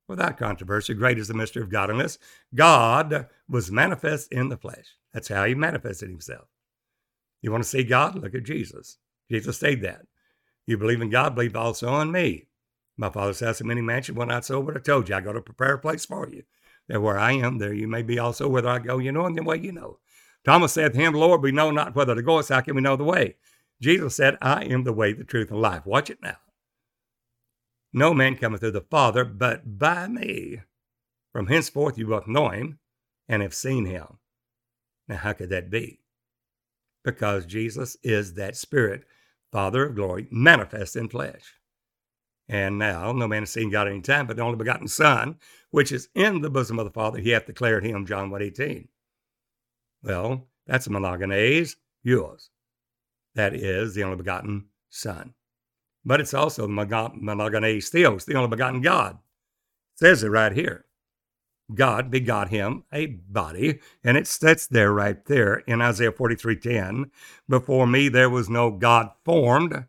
[0.08, 2.18] Without controversy, great is the mystery of godliness.
[2.56, 4.96] God was manifest in the flesh.
[5.14, 6.48] That's how he manifested himself.
[7.42, 8.16] You want to see God?
[8.16, 8.98] Look at Jesus.
[9.30, 10.08] Jesus said that.
[10.66, 12.48] You believe in God, believe also in me.
[12.98, 15.32] My father's house in many mansions, when I so would have told you, I go
[15.32, 16.44] to prepare a place for you.
[16.88, 18.48] That where I am, there you may be also.
[18.48, 20.00] Whether I go, you know, and the way you know.
[20.44, 22.82] Thomas said to him, Lord, we know not whether to go, so how can we
[22.82, 23.36] know the way?
[23.80, 25.86] Jesus said, I am the way, the truth, and life.
[25.86, 26.38] Watch it now.
[27.92, 30.62] No man cometh to the Father but by me.
[31.32, 32.80] From henceforth you both know him
[33.28, 34.20] and have seen him.
[35.08, 36.02] Now, how could that be?
[37.04, 39.06] Because Jesus is that Spirit,
[39.52, 41.56] Father of glory, manifest in flesh.
[42.48, 45.38] And now, no man has seen God any time, but the only begotten Son,
[45.72, 48.88] which is in the bosom of the Father, he hath declared him, John 1 18.
[50.04, 51.76] Well, that's a monogenes,
[52.06, 52.50] huios.
[53.36, 55.34] That is the only begotten Son
[56.06, 59.16] but it's also the monogenes theos, the only begotten God.
[59.16, 60.86] It says it right here.
[61.74, 67.12] God begot him a body, and it sits there right there in Isaiah 43:10.
[67.48, 69.86] Before me there was no God formed,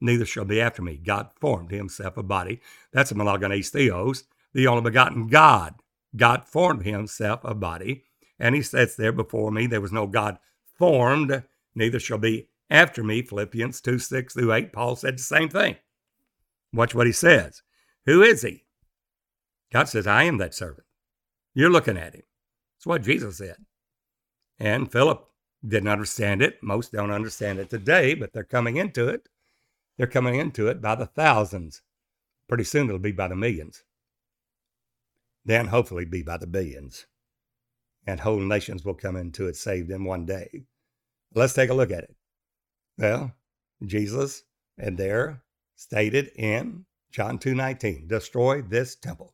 [0.00, 0.98] neither shall be after me.
[0.98, 2.60] God formed himself a body.
[2.92, 5.76] That's a monogenes theos, the only begotten God.
[6.14, 8.04] God formed himself a body,
[8.38, 9.66] and he sits there before me.
[9.66, 10.38] There was no God
[10.78, 11.42] formed,
[11.74, 15.76] neither shall be after me, Philippians 2 6 through 8, Paul said the same thing.
[16.72, 17.62] Watch what he says.
[18.06, 18.64] Who is he?
[19.72, 20.86] God says, I am that servant.
[21.54, 22.22] You're looking at him.
[22.76, 23.56] That's what Jesus said.
[24.58, 25.24] And Philip
[25.66, 26.62] didn't understand it.
[26.62, 29.28] Most don't understand it today, but they're coming into it.
[29.96, 31.82] They're coming into it by the thousands.
[32.48, 33.82] Pretty soon it'll be by the millions.
[35.44, 37.06] Then hopefully be by the billions.
[38.06, 40.64] And whole nations will come into it saved in one day.
[41.34, 42.14] Let's take a look at it.
[42.98, 43.32] Well,
[43.86, 44.42] Jesus,
[44.76, 45.42] and there
[45.76, 49.32] stated in John 2:19, destroy this temple.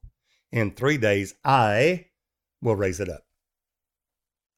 [0.52, 2.06] In 3 days I
[2.60, 3.26] will raise it up.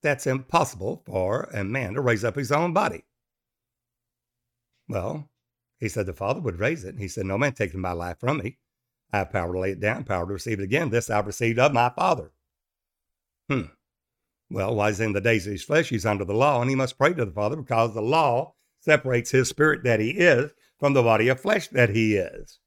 [0.03, 3.05] That's impossible for a man to raise up his own body.
[4.89, 5.31] Well,
[5.79, 6.99] he said the Father would raise it.
[6.99, 8.59] He said, No man taking my life from me.
[9.13, 10.91] I have power to lay it down, power to receive it again.
[10.91, 12.33] This I've received of my Father.
[13.49, 13.63] Hmm.
[14.51, 16.77] Well, while he's in the days of his flesh, he's under the law, and he
[16.77, 18.55] must pray to the Father because the law
[18.87, 22.61] separates his spirit that he is from the body of flesh that he is.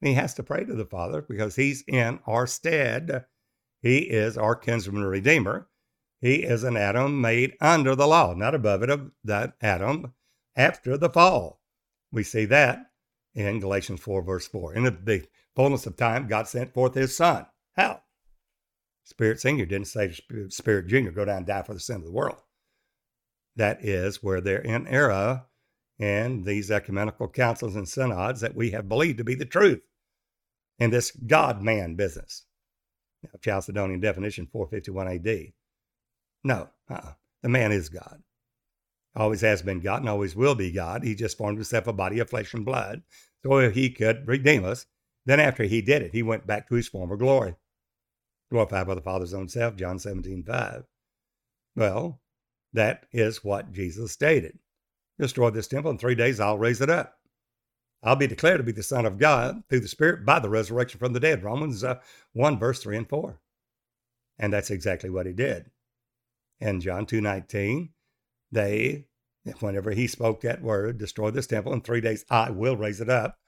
[0.00, 3.24] And he has to pray to the Father because he's in our stead.
[3.80, 5.68] He is our kinsman redeemer.
[6.20, 10.12] He is an Adam made under the law, not above it, of that Adam
[10.54, 11.60] after the fall.
[12.12, 12.90] We see that
[13.34, 14.74] in Galatians 4, verse 4.
[14.74, 17.46] In the fullness of time, God sent forth his son.
[17.74, 18.02] How?
[19.04, 20.14] Spirit Senior didn't say
[20.48, 22.42] Spirit Junior, go down and die for the sin of the world.
[23.56, 25.46] That is where they're in error
[26.02, 29.80] and these ecumenical councils and synods that we have believed to be the truth
[30.80, 32.44] in this God man business.
[33.22, 35.52] Now, Chalcedonian definition 451 AD.
[36.42, 37.12] No, uh-uh.
[37.42, 38.20] the man is God.
[39.14, 41.04] always has been God and always will be God.
[41.04, 43.02] He just formed himself a body of flesh and blood
[43.44, 44.86] so he could redeem us.
[45.24, 47.54] Then after he did it, he went back to his former glory,
[48.50, 50.82] glorified by the Father's own self, John 17, 5.
[51.76, 52.20] Well,
[52.72, 54.58] that is what Jesus stated.
[55.22, 57.14] Destroy this temple in three days, I'll raise it up.
[58.02, 60.98] I'll be declared to be the Son of God through the Spirit by the resurrection
[60.98, 61.44] from the dead.
[61.44, 62.00] Romans uh,
[62.32, 63.38] 1, verse 3 and 4.
[64.40, 65.70] And that's exactly what he did.
[66.58, 67.90] In John 2 19,
[68.50, 69.04] they,
[69.60, 73.08] whenever he spoke that word, destroy this temple in three days, I will raise it
[73.08, 73.38] up.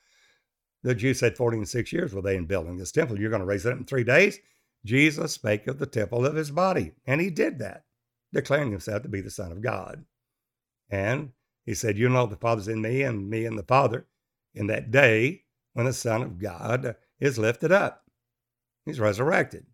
[0.84, 3.18] The Jews said 40 and six years were they in building this temple.
[3.18, 4.38] You're going to raise it up in three days.
[4.84, 7.82] Jesus spake of the temple of his body, and he did that,
[8.32, 10.04] declaring himself to be the Son of God.
[10.88, 11.32] And
[11.64, 14.06] he said, You know the Father's in me, and me in the Father
[14.54, 18.04] in that day when the Son of God is lifted up.
[18.84, 19.66] He's resurrected.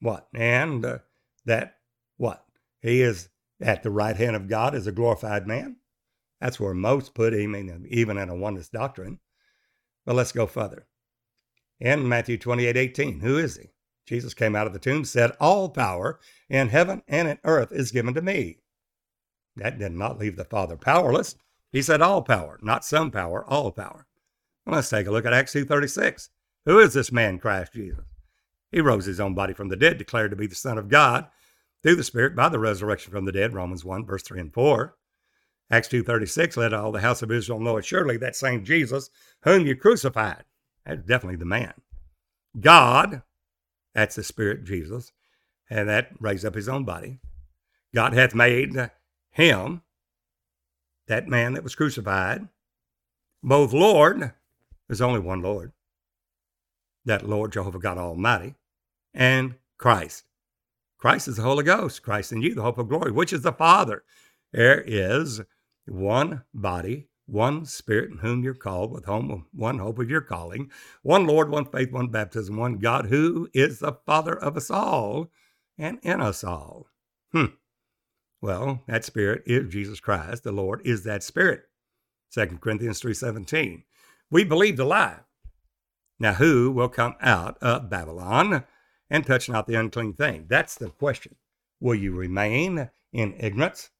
[0.00, 0.28] What?
[0.34, 0.98] And uh,
[1.46, 1.76] that,
[2.16, 2.44] what?
[2.80, 3.28] He is
[3.60, 5.76] at the right hand of God as a glorified man.
[6.40, 7.54] That's where most put him,
[7.88, 9.20] even in a oneness doctrine.
[10.06, 10.86] But let's go further.
[11.78, 13.70] In Matthew 28 18, who is he?
[14.06, 17.92] Jesus came out of the tomb, said, All power in heaven and in earth is
[17.92, 18.59] given to me.
[19.60, 21.36] That did not leave the Father powerless.
[21.70, 24.06] He said all power, not some power, all power.
[24.64, 26.30] Well, let's take a look at Acts 2.36.
[26.64, 28.04] Who is this man, Christ Jesus?
[28.72, 31.26] He rose his own body from the dead, declared to be the Son of God,
[31.82, 34.96] through the Spirit by the resurrection from the dead, Romans 1, verse 3 and 4.
[35.70, 39.10] Acts 2.36, let all the house of Israel know assuredly that same Jesus
[39.42, 40.44] whom you crucified.
[40.86, 41.74] That's definitely the man.
[42.58, 43.22] God,
[43.94, 45.12] that's the Spirit, Jesus,
[45.68, 47.18] and that raised up his own body.
[47.94, 48.90] God hath made
[49.30, 49.82] him
[51.06, 52.48] that man that was crucified,
[53.42, 54.32] both Lord,
[54.86, 55.72] there's only one Lord,
[57.04, 58.54] that Lord Jehovah God Almighty,
[59.14, 60.24] and Christ.
[60.98, 63.52] Christ is the Holy Ghost, Christ in you, the hope of glory, which is the
[63.52, 64.04] Father.
[64.52, 65.40] There is
[65.86, 70.70] one body, one Spirit in whom you're called, with whom one hope of your calling,
[71.02, 75.30] one Lord, one faith, one baptism, one God, who is the Father of us all
[75.78, 76.88] and in us all.
[77.32, 77.46] Hmm.
[78.40, 80.44] Well, that spirit is Jesus Christ.
[80.44, 81.64] The Lord is that spirit.
[82.32, 83.84] 2 Corinthians 3:17.
[84.30, 85.20] We believe the lie.
[86.18, 88.64] Now who will come out of Babylon
[89.10, 90.46] and touch not the unclean thing?
[90.48, 91.36] That's the question.
[91.80, 93.90] Will you remain in ignorance?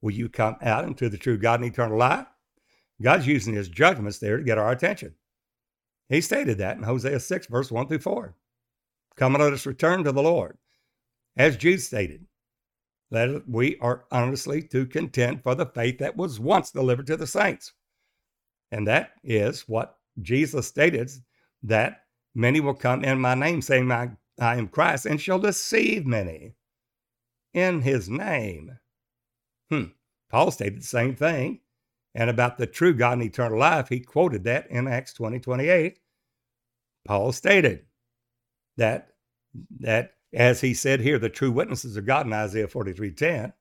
[0.00, 2.26] Will you come out into the true God and eternal life?
[3.02, 5.14] God's using his judgments there to get our attention.
[6.08, 8.34] He stated that in Hosea 6, verse 1 through 4.
[9.16, 10.56] Come and let us return to the Lord.
[11.36, 12.26] As Jude stated,
[13.10, 17.26] that we are honestly to contend for the faith that was once delivered to the
[17.26, 17.72] saints.
[18.70, 21.10] And that is what Jesus stated
[21.62, 22.02] that
[22.34, 26.54] many will come in my name, saying, I, I am Christ, and shall deceive many
[27.54, 28.78] in his name.
[29.70, 29.84] Hmm.
[30.30, 31.60] Paul stated the same thing.
[32.14, 35.98] And about the true God and eternal life, he quoted that in Acts 20 28.
[37.04, 37.84] Paul stated
[38.78, 39.10] that,
[39.80, 43.52] that as he said here, the true witnesses of God in Isaiah 43:10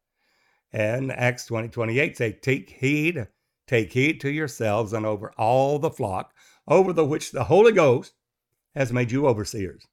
[0.72, 3.28] and Acts 20, 28 say, Take heed,
[3.68, 6.34] take heed to yourselves and over all the flock,
[6.68, 8.14] over the which the Holy Ghost
[8.76, 9.88] has made you overseers,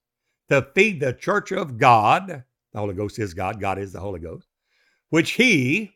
[0.49, 2.45] to feed the church of God.
[2.73, 4.49] The Holy Ghost is God, God is the Holy Ghost,
[5.11, 5.93] which he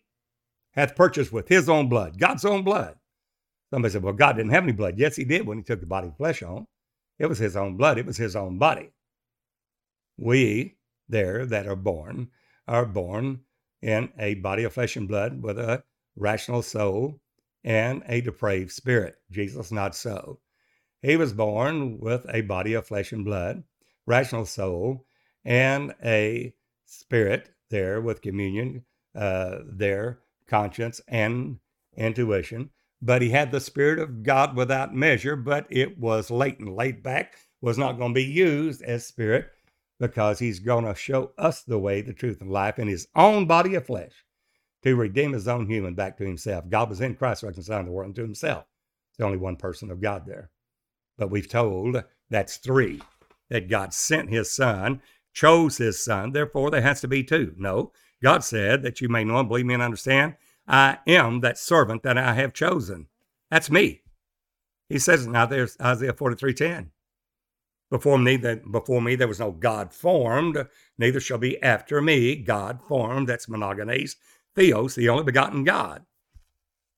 [0.72, 2.96] hath purchased with his own blood, God's own blood.
[3.70, 4.98] Somebody said, Well, God didn't have any blood.
[4.98, 6.66] Yes, he did when he took the body of flesh on.
[7.18, 8.92] It was his own blood, it was his own body.
[10.16, 10.76] We
[11.08, 12.28] there that are born
[12.66, 13.40] are born
[13.82, 15.84] in a body of flesh and blood with a
[16.16, 17.20] rational soul
[17.62, 19.16] and a depraved spirit.
[19.30, 20.40] Jesus, not so.
[21.02, 23.62] He was born with a body of flesh and blood,
[24.06, 25.06] rational soul,
[25.44, 26.54] and a
[26.86, 31.58] spirit there with communion, uh, their conscience and
[31.96, 32.70] intuition.
[33.02, 37.36] But he had the Spirit of God without measure, but it was latent, laid back,
[37.60, 39.50] was not going to be used as Spirit
[39.98, 43.46] because he's going to show us the way, the truth, and life in his own
[43.46, 44.12] body of flesh
[44.82, 46.68] to redeem his own human back to himself.
[46.68, 48.66] God was in Christ reconciling the world unto himself.
[49.16, 50.50] There's only one person of God there.
[51.16, 53.00] But we've told that's three,
[53.48, 55.00] that God sent his son,
[55.32, 57.54] chose his son, therefore there has to be two.
[57.56, 61.58] No, God said that you may know and believe me and understand, I am that
[61.58, 63.06] servant that I have chosen.
[63.50, 64.02] That's me.
[64.88, 66.90] He says now there's Isaiah 43 10.
[67.88, 70.66] Before me, that before me there was no God formed,
[70.98, 73.28] neither shall be after me God formed.
[73.28, 74.16] That's monogenes,
[74.54, 76.04] theos, the only begotten God.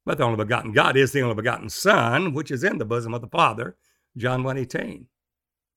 [0.07, 3.13] But the only begotten God is the only begotten Son, which is in the bosom
[3.13, 3.77] of the Father,
[4.17, 5.05] John 1.18.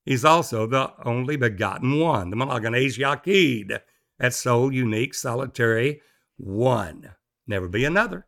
[0.06, 3.82] He's also the only begotten one, the monogenes Yaqid,
[4.18, 6.02] that sole, unique, solitary
[6.38, 7.12] one.
[7.46, 8.26] never be another.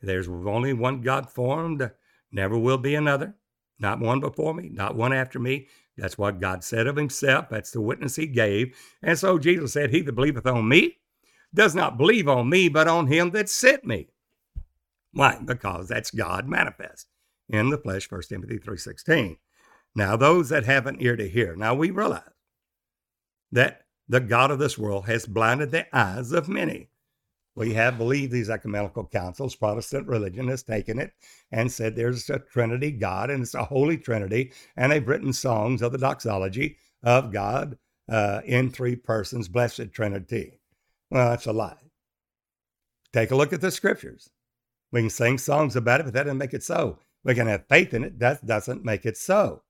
[0.00, 1.90] There's only one God formed,
[2.32, 3.36] never will be another.
[3.78, 5.68] Not one before me, not one after me.
[5.96, 7.46] That's what God said of himself.
[7.50, 8.76] That's the witness he gave.
[9.02, 10.98] And so Jesus said, He that believeth on me
[11.54, 14.08] does not believe on me, but on him that sent me.
[15.12, 15.38] Why?
[15.44, 17.08] Because that's God manifest
[17.48, 19.36] in the flesh, 1 Timothy 3.16.
[19.94, 22.22] Now, those that have an ear to hear, now we realize
[23.50, 26.88] that the God of this world has blinded the eyes of many.
[27.54, 29.54] We have believed these ecumenical councils.
[29.54, 31.12] Protestant religion has taken it
[31.50, 34.52] and said there's a Trinity God and it's a Holy Trinity.
[34.76, 37.76] And they've written songs of the doxology of God
[38.08, 40.60] uh, in three persons, blessed Trinity.
[41.10, 41.76] Well, that's a lie.
[43.12, 44.30] Take a look at the scriptures.
[44.90, 46.98] We can sing songs about it, but that doesn't make it so.
[47.24, 48.18] We can have faith in it.
[48.18, 49.62] That doesn't make it so.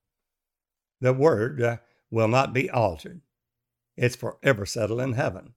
[1.01, 1.77] The word uh,
[2.11, 3.21] will not be altered.
[3.97, 5.55] It's forever settled in heaven.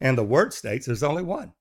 [0.00, 1.52] And the word states there's only one.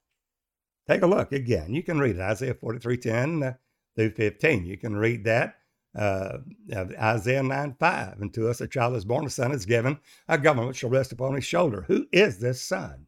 [0.87, 1.73] Take a look again.
[1.73, 3.53] You can read it, Isaiah 43 10 uh,
[3.95, 4.65] through 15.
[4.65, 5.55] You can read that.
[5.97, 6.39] Uh,
[6.73, 8.21] Isaiah 9 5.
[8.21, 11.11] And to us a child is born, a son is given, a government shall rest
[11.11, 11.85] upon his shoulder.
[11.87, 13.07] Who is this son?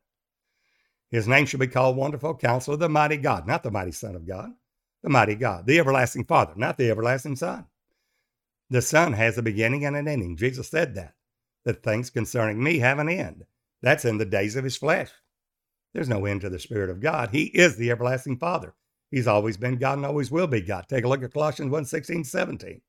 [1.10, 4.26] His name shall be called Wonderful Counselor, the Mighty God, not the Mighty Son of
[4.26, 4.52] God,
[5.04, 7.66] the Mighty God, the Everlasting Father, not the Everlasting Son.
[8.70, 10.36] The Son has a beginning and an ending.
[10.36, 11.13] Jesus said that,
[11.63, 13.46] that things concerning me have an end.
[13.82, 15.12] That's in the days of his flesh.
[15.94, 17.32] There's no end to the Spirit of God.
[17.32, 18.74] He is the everlasting Father.
[19.10, 20.86] He's always been God and always will be God.
[20.88, 22.82] Take a look at Colossians 1 16, 17.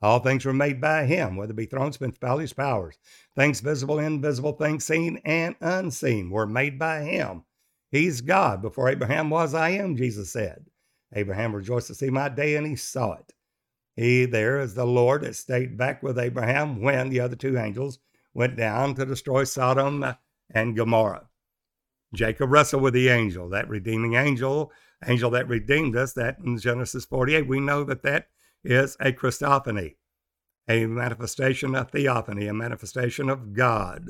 [0.00, 2.98] All things were made by him, whether it be thrones, principalities, powers,
[3.34, 7.44] things visible, invisible, things seen and unseen were made by him.
[7.90, 8.60] He's God.
[8.60, 10.66] Before Abraham was, I am, Jesus said.
[11.14, 13.32] Abraham rejoiced to see my day, and he saw it.
[13.96, 17.98] He there is the Lord that stayed back with Abraham when the other two angels
[18.34, 20.14] went down to destroy Sodom
[20.50, 21.28] and Gomorrah.
[22.14, 24.72] Jacob wrestled with the angel, that redeeming angel,
[25.06, 28.28] angel that redeemed us, that in Genesis 48, we know that that
[28.62, 29.96] is a Christophany,
[30.68, 34.08] a manifestation of theophany, a manifestation of God.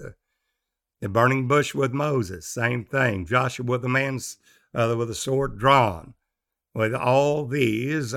[1.01, 3.27] The burning bush with Moses, same thing.
[3.27, 4.37] Joshua with the man's
[4.75, 6.15] uh, with a sword drawn.
[6.75, 8.15] With all these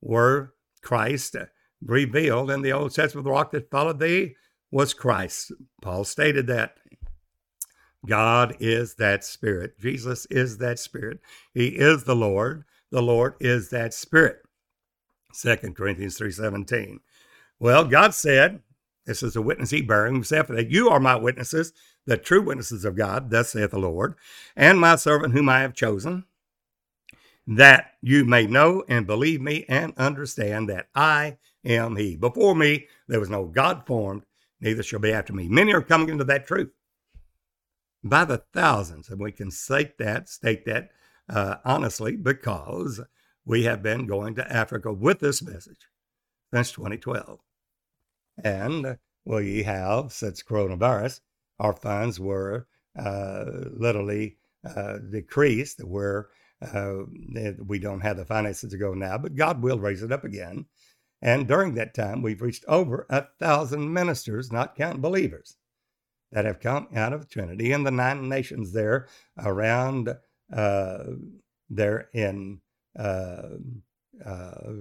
[0.00, 1.36] were Christ
[1.82, 3.24] revealed in the Old Testament.
[3.24, 4.36] The rock that followed thee
[4.70, 5.52] was Christ.
[5.82, 6.76] Paul stated that
[8.06, 9.78] God is that Spirit.
[9.78, 11.20] Jesus is that Spirit.
[11.52, 12.64] He is the Lord.
[12.90, 14.42] The Lord is that Spirit.
[15.40, 16.98] 2 Corinthians 3.17.
[17.58, 18.60] Well, God said,
[19.06, 21.72] this is a witness he bearing himself, that you are my witnesses,
[22.06, 24.14] the true witnesses of God, thus saith the Lord,
[24.56, 26.24] and my servant whom I have chosen,
[27.46, 32.16] that you may know and believe me and understand that I am he.
[32.16, 34.22] Before me there was no God formed,
[34.60, 35.48] neither shall be after me.
[35.48, 36.70] Many are coming into that truth
[38.02, 39.08] by the thousands.
[39.08, 40.90] And we can state that, state that
[41.28, 43.00] uh, honestly, because
[43.44, 45.88] we have been going to Africa with this message
[46.52, 47.40] since 2012.
[48.42, 51.20] And we have, since coronavirus,
[51.58, 52.66] our funds were
[52.98, 56.28] uh, literally uh, decreased, where
[56.62, 57.02] uh,
[57.66, 60.66] we don't have the finances to go now, but God will raise it up again.
[61.22, 65.56] And during that time, we've reached over a thousand ministers, not counting believers
[66.32, 70.14] that have come out of Trinity and the nine nations there around
[70.52, 71.04] uh,
[71.68, 72.60] there in
[72.98, 73.42] uh,
[74.24, 74.72] uh,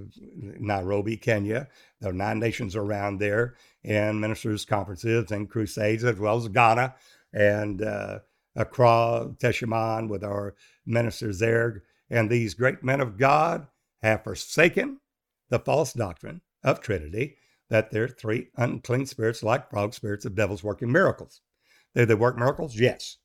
[0.60, 1.68] Nairobi, Kenya.
[2.00, 6.96] There are nine nations around there and ministers' conferences and crusades, as well as Ghana
[7.34, 8.20] and uh,
[8.56, 11.84] Accra, Teshaman, with our ministers there.
[12.10, 13.68] And these great men of God
[14.02, 15.00] have forsaken
[15.50, 17.38] the false doctrine of Trinity
[17.70, 21.42] that there are three unclean spirits like frog spirits of devils working miracles.
[21.96, 22.80] Do they work miracles?
[22.80, 23.18] Yes.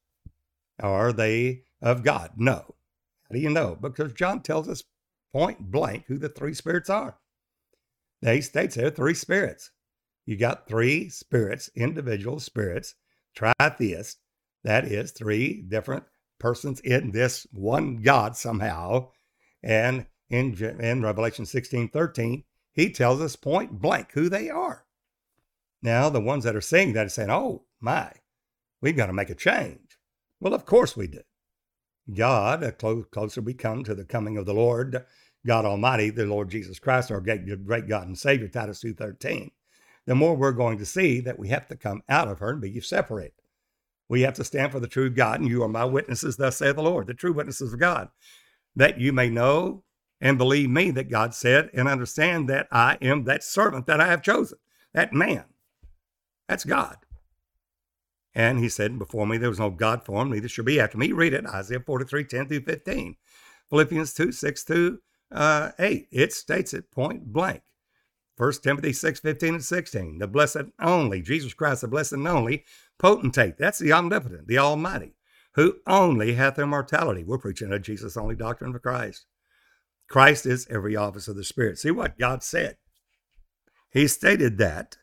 [0.80, 2.33] Are they of God?
[2.37, 2.74] No.
[3.28, 3.76] How do you know?
[3.80, 4.85] Because John tells us
[5.33, 7.19] point blank who the three spirits are.
[8.23, 9.71] They states there are three spirits.
[10.27, 12.94] You got three spirits, individual spirits,
[13.37, 14.16] tritheist.
[14.62, 16.04] That is three different
[16.38, 19.10] persons in this one God somehow.
[19.62, 22.44] And in, in Revelation 16 13,
[22.75, 24.85] he tells us point blank who they are.
[25.83, 28.10] Now, the ones that are seeing that are saying, oh my,
[28.81, 29.98] we've got to make a change.
[30.40, 31.20] Well, of course we do.
[32.12, 32.72] God, the
[33.10, 35.04] closer we come to the coming of the Lord,
[35.46, 39.52] God Almighty, the Lord Jesus Christ, our great, great God and Savior, Titus 2.13,
[40.06, 42.60] the more we're going to see that we have to come out of her and
[42.60, 43.33] be separated.
[44.08, 46.77] We have to stand for the true God, and you are my witnesses, thus saith
[46.77, 48.08] the Lord, the true witnesses of God,
[48.77, 49.83] that you may know
[50.25, 54.06] and believe me that God said and understand that I am that servant that I
[54.06, 54.56] have chosen,
[54.94, 55.44] that man.
[56.48, 56.96] That's God.
[58.35, 61.12] And he said, Before me there was no God formed, neither shall be after me.
[61.12, 63.16] Read it, Isaiah 43, 10 through 15.
[63.68, 64.98] Philippians 2, 6 to
[65.31, 66.08] uh, 8.
[66.10, 67.62] It states it point blank.
[68.38, 70.18] 1 Timothy 6, 15 and 16.
[70.18, 72.64] The blessed only, Jesus Christ, the blessed and only
[72.98, 73.58] potentate.
[73.58, 75.16] That's the omnipotent, the Almighty,
[75.52, 77.25] who only hath immortality.
[77.25, 79.27] We're preaching a Jesus only doctrine of Christ.
[80.09, 81.79] Christ is every office of the Spirit.
[81.79, 82.77] See what God said.
[83.90, 84.98] He stated that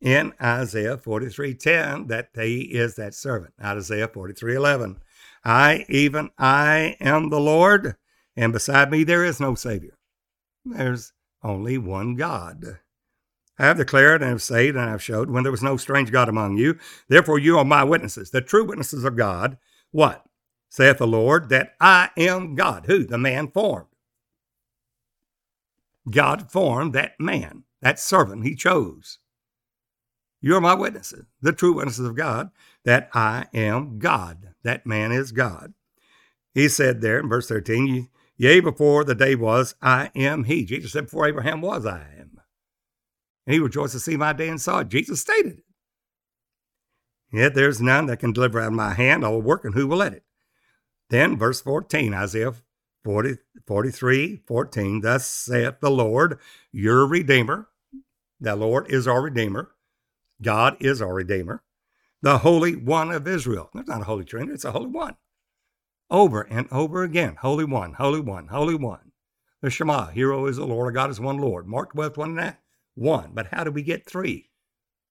[0.00, 3.54] in Isaiah 43:10 that he is that servant.
[3.62, 5.00] Isaiah 43:11.
[5.44, 7.96] I even I am the Lord,
[8.36, 9.98] and beside me there is no savior.
[10.64, 12.78] There's only one God.
[13.58, 16.28] I have declared and have said and have showed when there was no strange God
[16.28, 16.78] among you.
[17.08, 19.56] Therefore you are my witnesses, the true witnesses of God.
[19.92, 20.24] What?
[20.68, 22.84] Saith the Lord, that I am God.
[22.86, 23.04] Who?
[23.04, 23.88] The man formed.
[26.08, 29.18] God formed that man, that servant he chose.
[30.40, 32.50] You're my witnesses, the true witnesses of God,
[32.84, 34.54] that I am God.
[34.62, 35.74] That man is God.
[36.54, 40.64] He said there in verse 13, Yea, before the day was, I am he.
[40.64, 42.40] Jesus said, Before Abraham was, I am.
[43.46, 44.88] And he rejoiced to see my day and saw it.
[44.88, 45.64] Jesus stated it.
[47.32, 49.22] Yet there's none that can deliver out of my hand.
[49.22, 50.24] Will work, and who will let it?
[51.10, 52.54] Then, verse 14, Isaiah
[53.06, 53.36] 40,
[53.68, 56.40] 43, 14, Thus saith the Lord,
[56.72, 57.68] your Redeemer.
[58.40, 59.70] The Lord is our Redeemer
[60.42, 61.62] God is our Redeemer,
[62.20, 63.70] the Holy One of Israel.
[63.72, 65.14] There's not a Holy Trinity, it's a Holy One.
[66.10, 69.12] Over and over again, Holy One, Holy One, Holy One.
[69.62, 71.68] The Shema, hero is the Lord, God is one Lord.
[71.68, 72.56] Mark 12, 29,
[72.96, 73.30] one.
[73.34, 74.50] But how do we get three?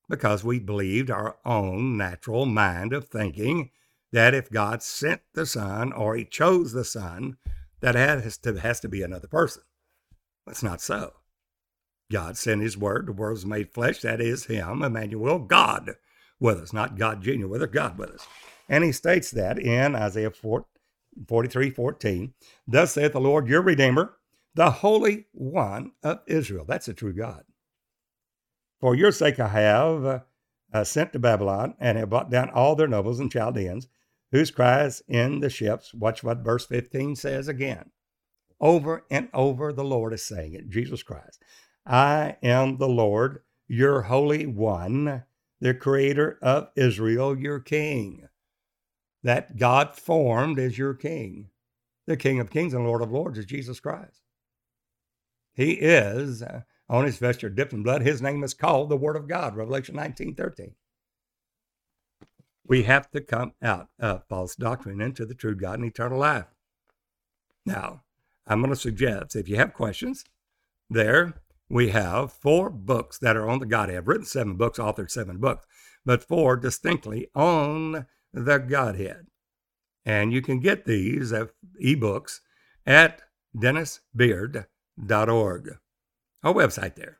[0.09, 3.71] Because we believed our own natural mind of thinking
[4.11, 7.37] that if God sent the Son or He chose the Son,
[7.81, 9.63] that has to, has to be another person.
[10.45, 11.13] That's not so.
[12.11, 15.95] God sent his word, the word was made flesh, that is him, Emmanuel, God
[16.39, 17.47] with us, not God Jr.
[17.47, 18.27] with us, God with us.
[18.69, 20.31] And he states that in Isaiah
[21.27, 22.33] 43, 14,
[22.67, 24.13] Thus saith the Lord your Redeemer,
[24.53, 26.65] the Holy One of Israel.
[26.67, 27.43] That's a true God.
[28.79, 30.23] For your sake I have
[30.73, 33.87] uh, sent to Babylon and have brought down all their nobles and Chaldeans,
[34.31, 35.93] whose cries in the ships.
[35.93, 37.91] Watch what verse 15 says again.
[38.59, 41.43] Over and over, the Lord is saying it, Jesus Christ.
[41.85, 45.23] I am the Lord, your Holy One,
[45.59, 48.27] the Creator of Israel, your King.
[49.23, 51.49] That God formed as your King.
[52.07, 54.21] The King of Kings and Lord of Lords is Jesus Christ.
[55.53, 58.01] He is uh, on his vesture dipped in blood.
[58.01, 60.75] His name is called the Word of God, Revelation 19 13.
[62.67, 66.47] We have to come out of false doctrine into the true God and eternal life.
[67.65, 68.01] Now,
[68.47, 70.25] I'm going to suggest if you have questions
[70.89, 71.35] there,
[71.69, 73.97] we have four books that are on the Godhead.
[73.97, 75.65] I've written seven books, authored seven books,
[76.05, 79.27] but four distinctly on the Godhead.
[80.05, 81.47] And you can get these uh,
[81.83, 82.41] ebooks
[82.85, 83.23] at
[83.55, 85.77] dennisbeard.org,
[86.43, 87.17] our website there.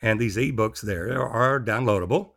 [0.00, 2.33] And these ebooks there are downloadable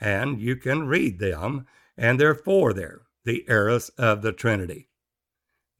[0.00, 1.66] and you can read them.
[1.96, 4.88] And there are four there The Errors of the Trinity.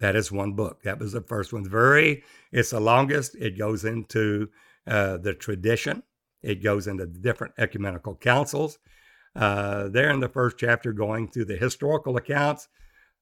[0.00, 0.82] That is one book.
[0.82, 1.68] That was the first one.
[1.68, 3.36] Very, it's the longest.
[3.36, 4.48] It goes into
[4.86, 6.02] uh, the tradition.
[6.42, 8.78] It goes into the different ecumenical councils.
[9.34, 12.68] Uh, there in the first chapter, going through the historical accounts,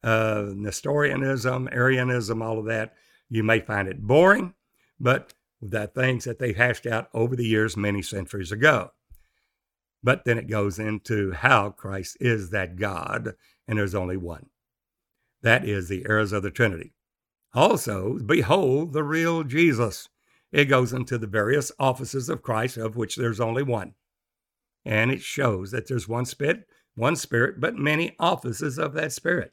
[0.03, 2.95] uh, Nestorianism, Arianism, all of that.
[3.28, 4.55] You may find it boring,
[4.99, 8.93] but the things that they hashed out over the years, many centuries ago.
[10.03, 13.35] But then it goes into how Christ is that God,
[13.69, 14.47] and there's only one.
[15.43, 16.95] That is the errors of the Trinity.
[17.55, 20.09] Also, behold the real Jesus.
[20.53, 23.95] It goes into the various offices of Christ, of which there's only one.
[24.85, 29.53] And it shows that there's one spirit, one spirit, but many offices of that spirit,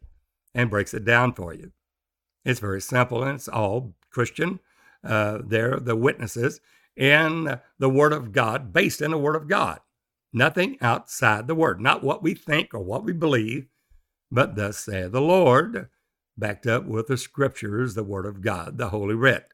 [0.54, 1.72] and breaks it down for you.
[2.46, 4.60] It's very simple and it's all Christian.
[5.04, 6.62] Uh, they're the witnesses
[6.96, 9.80] in the Word of God, based in the Word of God.
[10.38, 13.70] Nothing outside the Word, not what we think or what we believe,
[14.30, 15.90] but thus saith the Lord,
[16.38, 19.48] backed up with the Scriptures, the Word of God, the Holy Writ.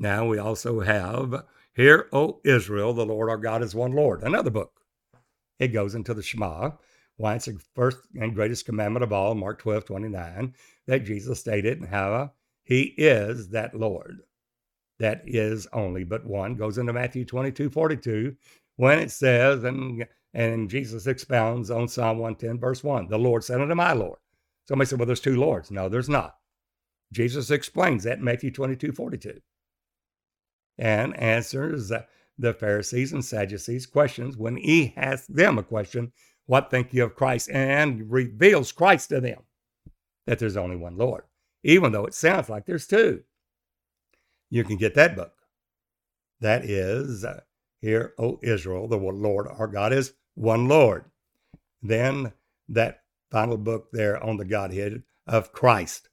[0.00, 4.50] Now we also have Hear, O Israel, the Lord our God is one Lord, another
[4.50, 4.80] book.
[5.60, 6.72] It goes into the Shema,
[7.16, 10.54] why it's the first and greatest commandment of all, Mark 12, 29,
[10.88, 12.32] that Jesus stated and how
[12.64, 14.22] he is that Lord.
[14.98, 16.56] That is only but one.
[16.56, 18.34] Goes into Matthew 22, 42,
[18.76, 23.60] when it says, and, and Jesus expounds on Psalm 110, verse 1, the Lord said
[23.60, 24.18] unto my Lord.
[24.66, 25.70] Somebody said, well, there's two Lords.
[25.70, 26.36] No, there's not.
[27.12, 29.40] Jesus explains that in Matthew 22, 42
[30.78, 31.92] and answers
[32.38, 36.12] the Pharisees and Sadducees questions when he asks them a question
[36.46, 37.48] What think you of Christ?
[37.50, 39.42] And reveals Christ to them
[40.26, 41.24] that there's only one Lord,
[41.62, 43.22] even though it sounds like there's two.
[44.50, 45.32] You can get that book.
[46.40, 47.40] That is, uh,
[47.84, 51.04] Hear, O Israel, the Lord our God is one Lord.
[51.82, 52.32] Then
[52.66, 56.08] that final book there on the Godhead of Christ.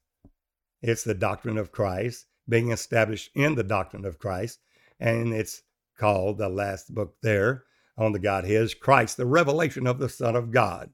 [0.82, 4.60] It's the doctrine of Christ being established in the doctrine of Christ.
[5.00, 5.64] And it's
[5.98, 7.64] called the last book there
[7.98, 10.90] on the Godhead Christ, the revelation of the Son of God.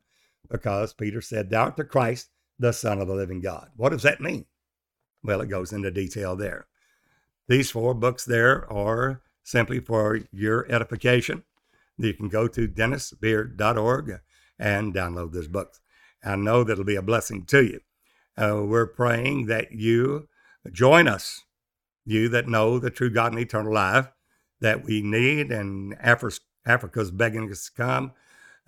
[0.48, 3.72] Because Peter said, Thou art the Christ, the Son of the living God.
[3.76, 4.46] What does that mean?
[5.24, 6.68] Well, it goes into detail there.
[7.48, 11.42] These four books there are simply for your edification.
[11.98, 14.20] You can go to dennisbeard.org
[14.60, 15.76] and download this book.
[16.22, 17.80] I know that'll be a blessing to you.
[18.38, 20.28] Uh, we're praying that you
[20.72, 21.46] join us,
[22.06, 24.10] you that know the true God and eternal life
[24.60, 28.12] that we need, and Africa's begging us to come.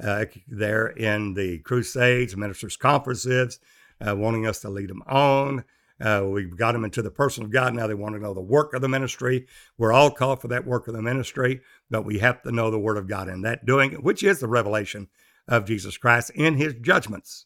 [0.01, 3.59] Uh, there in the crusades, ministers' conferences,
[3.99, 5.65] uh, wanting us to lead them on.
[6.01, 7.73] Uh, we've got them into the person of God.
[7.73, 9.47] Now they want to know the work of the ministry.
[9.77, 12.79] We're all called for that work of the ministry, but we have to know the
[12.79, 15.09] word of God in that doing, which is the revelation
[15.47, 17.45] of Jesus Christ in his judgments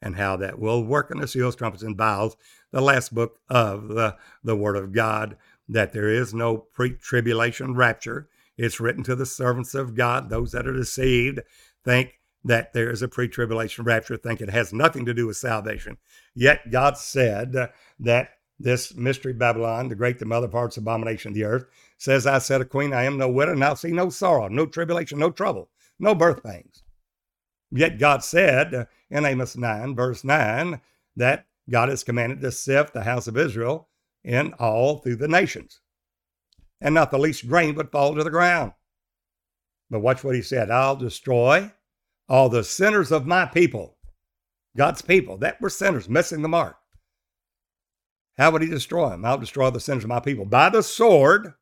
[0.00, 2.36] and how that will work in the seals, trumpets, and vials,
[2.70, 5.36] the last book of the, the word of God,
[5.68, 8.28] that there is no pre tribulation rapture.
[8.56, 11.40] It's written to the servants of God, those that are deceived.
[11.84, 15.36] Think that there is a pre tribulation rapture, think it has nothing to do with
[15.36, 15.98] salvation.
[16.34, 17.52] Yet God said
[17.98, 21.66] that this mystery Babylon, the great, the mother parts abomination of the earth,
[21.96, 24.66] says, I said a queen, I am no widow, and I'll see no sorrow, no
[24.66, 26.82] tribulation, no trouble, no birth pains.
[27.70, 30.80] Yet God said in Amos 9, verse 9,
[31.16, 33.88] that God has commanded to sift the house of Israel
[34.24, 35.80] in all through the nations,
[36.80, 38.72] and not the least grain would fall to the ground.
[39.90, 41.72] But watch what he said I'll destroy
[42.28, 43.96] all the sinners of my people,
[44.76, 46.76] God's people that were sinners, missing the mark.
[48.36, 49.24] How would he destroy them?
[49.24, 51.54] I'll destroy the sinners of my people by the sword,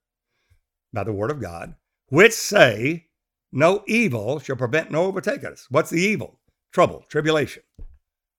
[0.93, 1.75] by the word of God,
[2.09, 3.07] which say,
[3.53, 5.67] No evil shall prevent nor overtake us.
[5.71, 6.41] What's the evil?
[6.73, 7.63] Trouble, tribulation.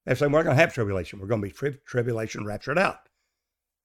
[0.06, 1.18] They say, We're going to have tribulation.
[1.18, 3.08] We're going to be tri- tribulation raptured out.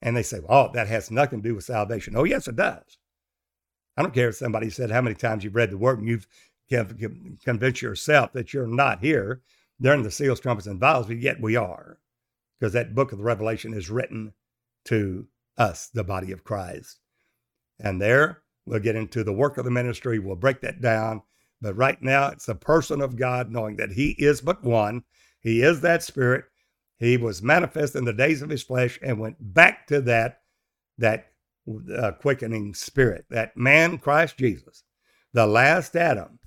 [0.02, 2.16] And they say, Oh, that has nothing to do with salvation.
[2.16, 2.98] Oh, yes, it does.
[3.98, 6.28] I don't care if somebody said how many times you've read the word and you've
[6.70, 9.42] convince yourself that you're not here
[9.82, 12.00] during the seals, trumpets, and vials, but yet we are,
[12.60, 14.34] because that book of the Revelation is written
[14.86, 17.00] to us, the body of Christ.
[17.80, 20.20] And there we'll get into the work of the ministry.
[20.20, 21.22] We'll break that down.
[21.62, 25.04] But right now, it's the person of God, knowing that He is but one.
[25.40, 26.46] He is that Spirit.
[26.98, 30.42] He was manifest in the days of His flesh and went back to that
[30.98, 31.28] that
[31.98, 34.84] uh, quickening Spirit, that man, Christ Jesus,
[35.34, 36.40] the last Adam,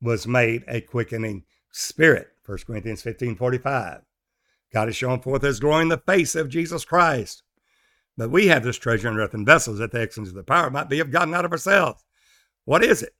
[0.00, 2.28] was made a quickening spirit.
[2.46, 4.02] 1 Corinthians 15 45.
[4.72, 7.42] God is shown forth his glory in the face of Jesus Christ.
[8.16, 10.88] But we have this treasure in earthen vessels that the excellence of the power might
[10.88, 12.04] be of God, not of ourselves.
[12.64, 13.14] What is it?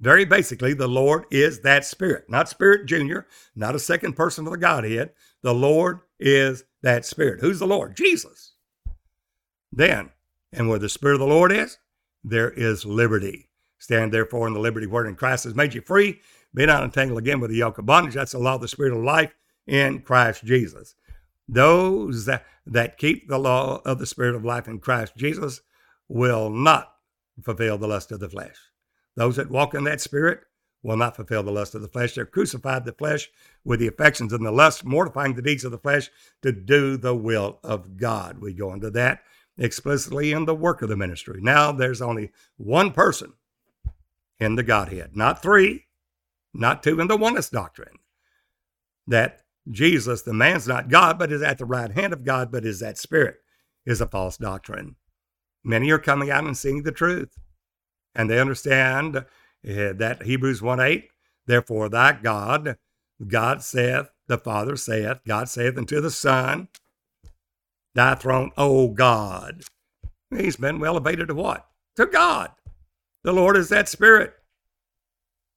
[0.00, 4.50] Very basically, the Lord is that Spirit, not Spirit Junior, not a second person of
[4.50, 5.10] the Godhead.
[5.42, 7.40] The Lord is that Spirit.
[7.40, 7.96] Who's the Lord?
[7.96, 8.54] Jesus.
[9.70, 10.10] Then,
[10.52, 11.78] and where the Spirit of the Lord is,
[12.24, 13.49] there is liberty.
[13.80, 16.20] Stand therefore in the liberty wherein Christ has made you free.
[16.54, 18.14] Be not entangled again with the yoke of bondage.
[18.14, 19.34] That's the law of the Spirit of life
[19.66, 20.94] in Christ Jesus.
[21.48, 25.62] Those that, that keep the law of the Spirit of life in Christ Jesus
[26.08, 26.92] will not
[27.42, 28.56] fulfill the lust of the flesh.
[29.16, 30.40] Those that walk in that Spirit
[30.82, 32.14] will not fulfill the lust of the flesh.
[32.14, 33.30] They're crucified the flesh
[33.64, 36.10] with the affections and the lust, mortifying the deeds of the flesh
[36.42, 38.40] to do the will of God.
[38.40, 39.22] We go into that
[39.56, 41.40] explicitly in the work of the ministry.
[41.42, 43.32] Now there's only one person
[44.40, 45.14] in the Godhead.
[45.14, 45.86] Not three,
[46.54, 47.98] not two in the oneness doctrine.
[49.06, 52.64] That Jesus, the man's not God, but is at the right hand of God, but
[52.64, 53.36] is that spirit,
[53.84, 54.96] is a false doctrine.
[55.62, 57.38] Many are coming out and seeing the truth.
[58.14, 59.22] And they understand uh,
[59.62, 61.08] that Hebrews 1 8,
[61.46, 62.76] therefore thy God,
[63.26, 66.68] God saith, the Father saith, God saith unto the Son,
[67.94, 69.62] thy throne, O God.
[70.34, 71.66] He's been elevated to what?
[71.96, 72.50] To God.
[73.22, 74.34] The Lord is that Spirit.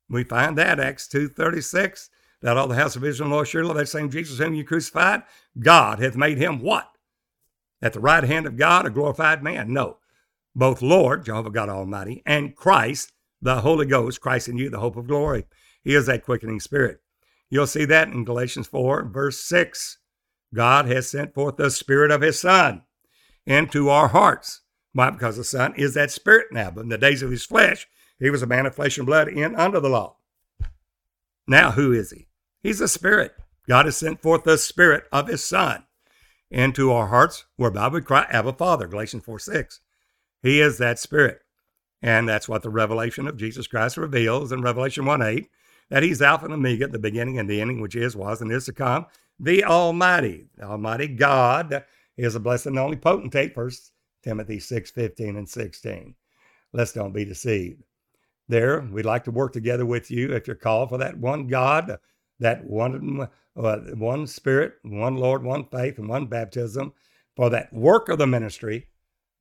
[0.09, 2.09] We find that Acts 2.36,
[2.41, 5.23] that all the house of Israel know surely that same Jesus whom you crucified,
[5.57, 6.89] God hath made him what?
[7.81, 9.73] At the right hand of God, a glorified man?
[9.73, 9.97] No.
[10.55, 14.97] Both Lord, Jehovah God Almighty, and Christ, the Holy Ghost, Christ in you, the hope
[14.97, 15.45] of glory.
[15.83, 16.99] He is that quickening spirit.
[17.49, 19.99] You'll see that in Galatians 4, verse 6.
[20.53, 22.83] God has sent forth the Spirit of His Son
[23.45, 24.61] into our hearts
[24.93, 25.09] why?
[25.09, 26.71] Because the Son is that Spirit now.
[26.71, 27.87] But in the days of his flesh,
[28.19, 30.17] he was a man of flesh and blood in under the law.
[31.47, 32.27] Now, who is he?
[32.61, 33.35] He's a spirit.
[33.67, 35.83] God has sent forth the spirit of his son
[36.49, 39.79] into our hearts, whereby we cry, Abba Father, Galatians 4 6.
[40.41, 41.41] He is that spirit.
[42.01, 45.49] And that's what the revelation of Jesus Christ reveals in Revelation 1 8,
[45.89, 48.65] that he's Alpha and Omega, the beginning and the ending, which is, was, and is
[48.65, 49.05] to come,
[49.39, 50.45] the Almighty.
[50.55, 51.83] The Almighty God
[52.15, 53.92] is a blessed and only potentate, First
[54.23, 56.15] Timothy 6 15 and 16.
[56.71, 57.83] Let's don't be deceived.
[58.49, 61.97] There, we'd like to work together with you if you're called for that one God,
[62.39, 66.93] that one, uh, one Spirit, one Lord, one faith, and one baptism,
[67.35, 68.87] for that work of the ministry,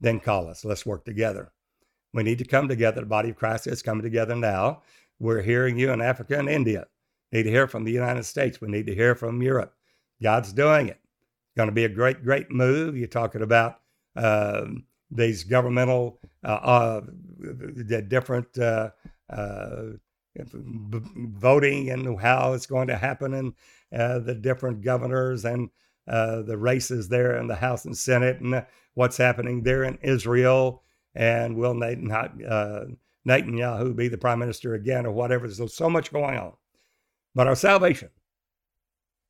[0.00, 0.64] then call us.
[0.64, 1.52] Let's work together.
[2.12, 3.00] We need to come together.
[3.00, 4.82] The body of Christ is coming together now.
[5.18, 6.86] We're hearing you in Africa and India.
[7.32, 8.60] Need to hear from the United States.
[8.60, 9.74] We need to hear from Europe.
[10.22, 11.00] God's doing it.
[11.00, 12.96] It's going to be a great, great move.
[12.96, 13.80] You're talking about
[14.16, 14.66] uh,
[15.10, 17.00] these governmental, uh, uh,
[17.38, 18.90] the different uh,
[19.30, 19.82] uh,
[20.44, 23.54] voting and how it's going to happen, and
[24.24, 25.70] the different governors and
[26.06, 30.82] the races there in the House and Senate, and what's happening there in Israel.
[31.14, 32.96] And will Netanyahu
[33.96, 35.46] be the prime minister again, or whatever?
[35.46, 36.54] There's so much going on.
[37.34, 38.10] But our salvation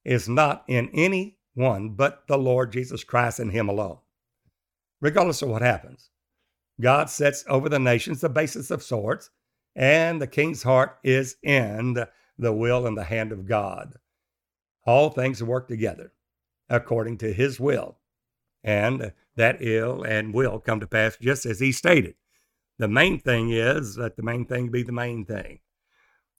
[0.05, 3.99] is not in any one but the Lord Jesus Christ and Him alone.
[5.03, 6.11] Regardless of what happens,
[6.81, 9.31] God sets over the nations the basis of sorts,
[9.75, 12.07] and the king's heart is in
[12.39, 13.95] the will and the hand of God.
[14.87, 16.13] All things work together
[16.71, 17.99] according to His will,
[18.63, 22.15] and that ill and will come to pass just as He stated.
[22.79, 25.59] The main thing is that the main thing be the main thing.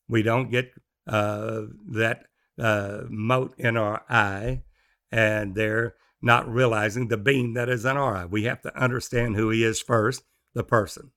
[0.07, 0.71] We don't get
[1.05, 4.63] uh, that uh, mote in our eye,
[5.11, 8.25] and they're not realizing the beam that is in our eye.
[8.25, 11.11] We have to understand who He is first, the person.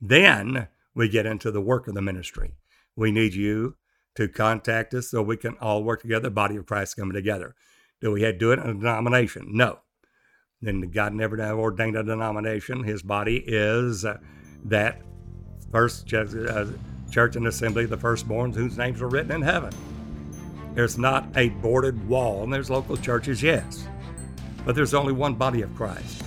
[0.00, 2.54] Then we get into the work of the ministry.
[2.94, 3.74] We need you
[4.14, 7.56] to contact us so we can all work together, body of Christ coming together.
[8.00, 9.48] Do we have to do it in a denomination?
[9.50, 9.80] No.
[10.62, 12.84] Then God never ordained a denomination.
[12.84, 14.04] His body is
[14.64, 15.02] that
[15.72, 16.66] first church, uh,
[17.10, 19.72] church and assembly, the firstborns whose names are written in heaven.
[20.74, 23.88] There's not a boarded wall, and there's local churches, yes.
[24.68, 26.22] But there's only one body of Christ.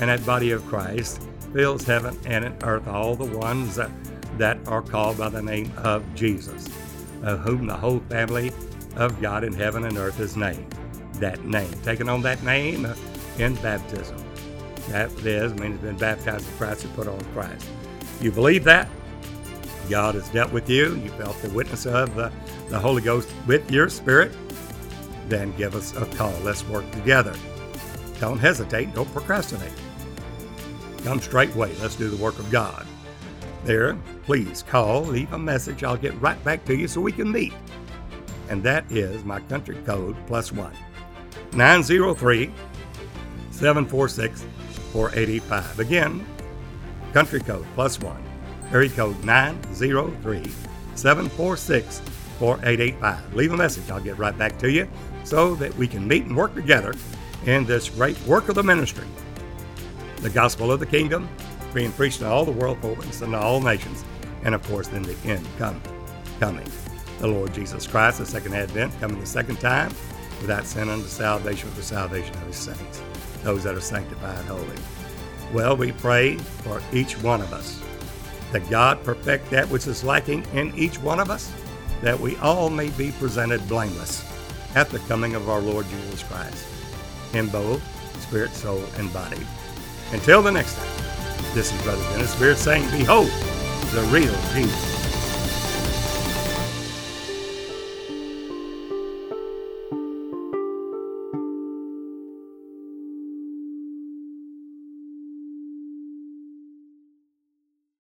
[0.00, 1.20] And that body of Christ
[1.52, 3.90] fills heaven and earth, all the ones that,
[4.38, 6.66] that are called by the name of Jesus,
[7.22, 8.52] of whom the whole family
[8.96, 10.74] of God in heaven and earth is named.
[11.16, 12.94] That name, taking on that name uh,
[13.38, 14.16] in baptism.
[14.88, 17.66] That is, means been baptized in Christ and put on Christ.
[18.18, 18.88] You believe that?
[19.90, 22.32] God has dealt with you, you felt the witness of the,
[22.70, 24.32] the Holy Ghost with your spirit,
[25.28, 26.32] then give us a call.
[26.42, 27.34] Let's work together.
[28.24, 29.74] Don't hesitate, don't procrastinate.
[31.04, 31.76] Come straightway.
[31.82, 32.86] Let's do the work of God.
[33.64, 35.84] There, please call, leave a message.
[35.84, 37.52] I'll get right back to you so we can meet.
[38.48, 40.72] And that is my country code plus one
[41.52, 42.50] 903
[43.50, 44.46] 746
[44.92, 45.78] 4885.
[45.80, 46.26] Again,
[47.12, 48.24] country code plus one
[48.72, 50.50] area code 903
[50.94, 51.98] 746
[52.38, 53.34] 4885.
[53.34, 53.90] Leave a message.
[53.90, 54.88] I'll get right back to you
[55.24, 56.94] so that we can meet and work together
[57.46, 59.06] in this great work of the ministry.
[60.16, 61.28] The gospel of the kingdom
[61.72, 64.04] being preached to all the world for witness and to all nations,
[64.44, 65.82] and of course, then the end coming.
[66.40, 66.66] coming.
[67.20, 69.92] The Lord Jesus Christ, the second advent, coming the second time,
[70.40, 73.02] without sin unto salvation for the salvation of his saints,
[73.42, 74.76] those that are sanctified holy.
[75.52, 77.80] Well, we pray for each one of us
[78.52, 81.52] that God perfect that which is lacking in each one of us,
[82.02, 84.24] that we all may be presented blameless
[84.76, 86.64] at the coming of our Lord Jesus Christ,
[87.34, 87.82] in both
[88.20, 89.46] spirit, soul, and body.
[90.12, 93.28] Until the next time, this is Brother Dennis Beard saying, Behold,
[93.92, 95.03] the real Jesus.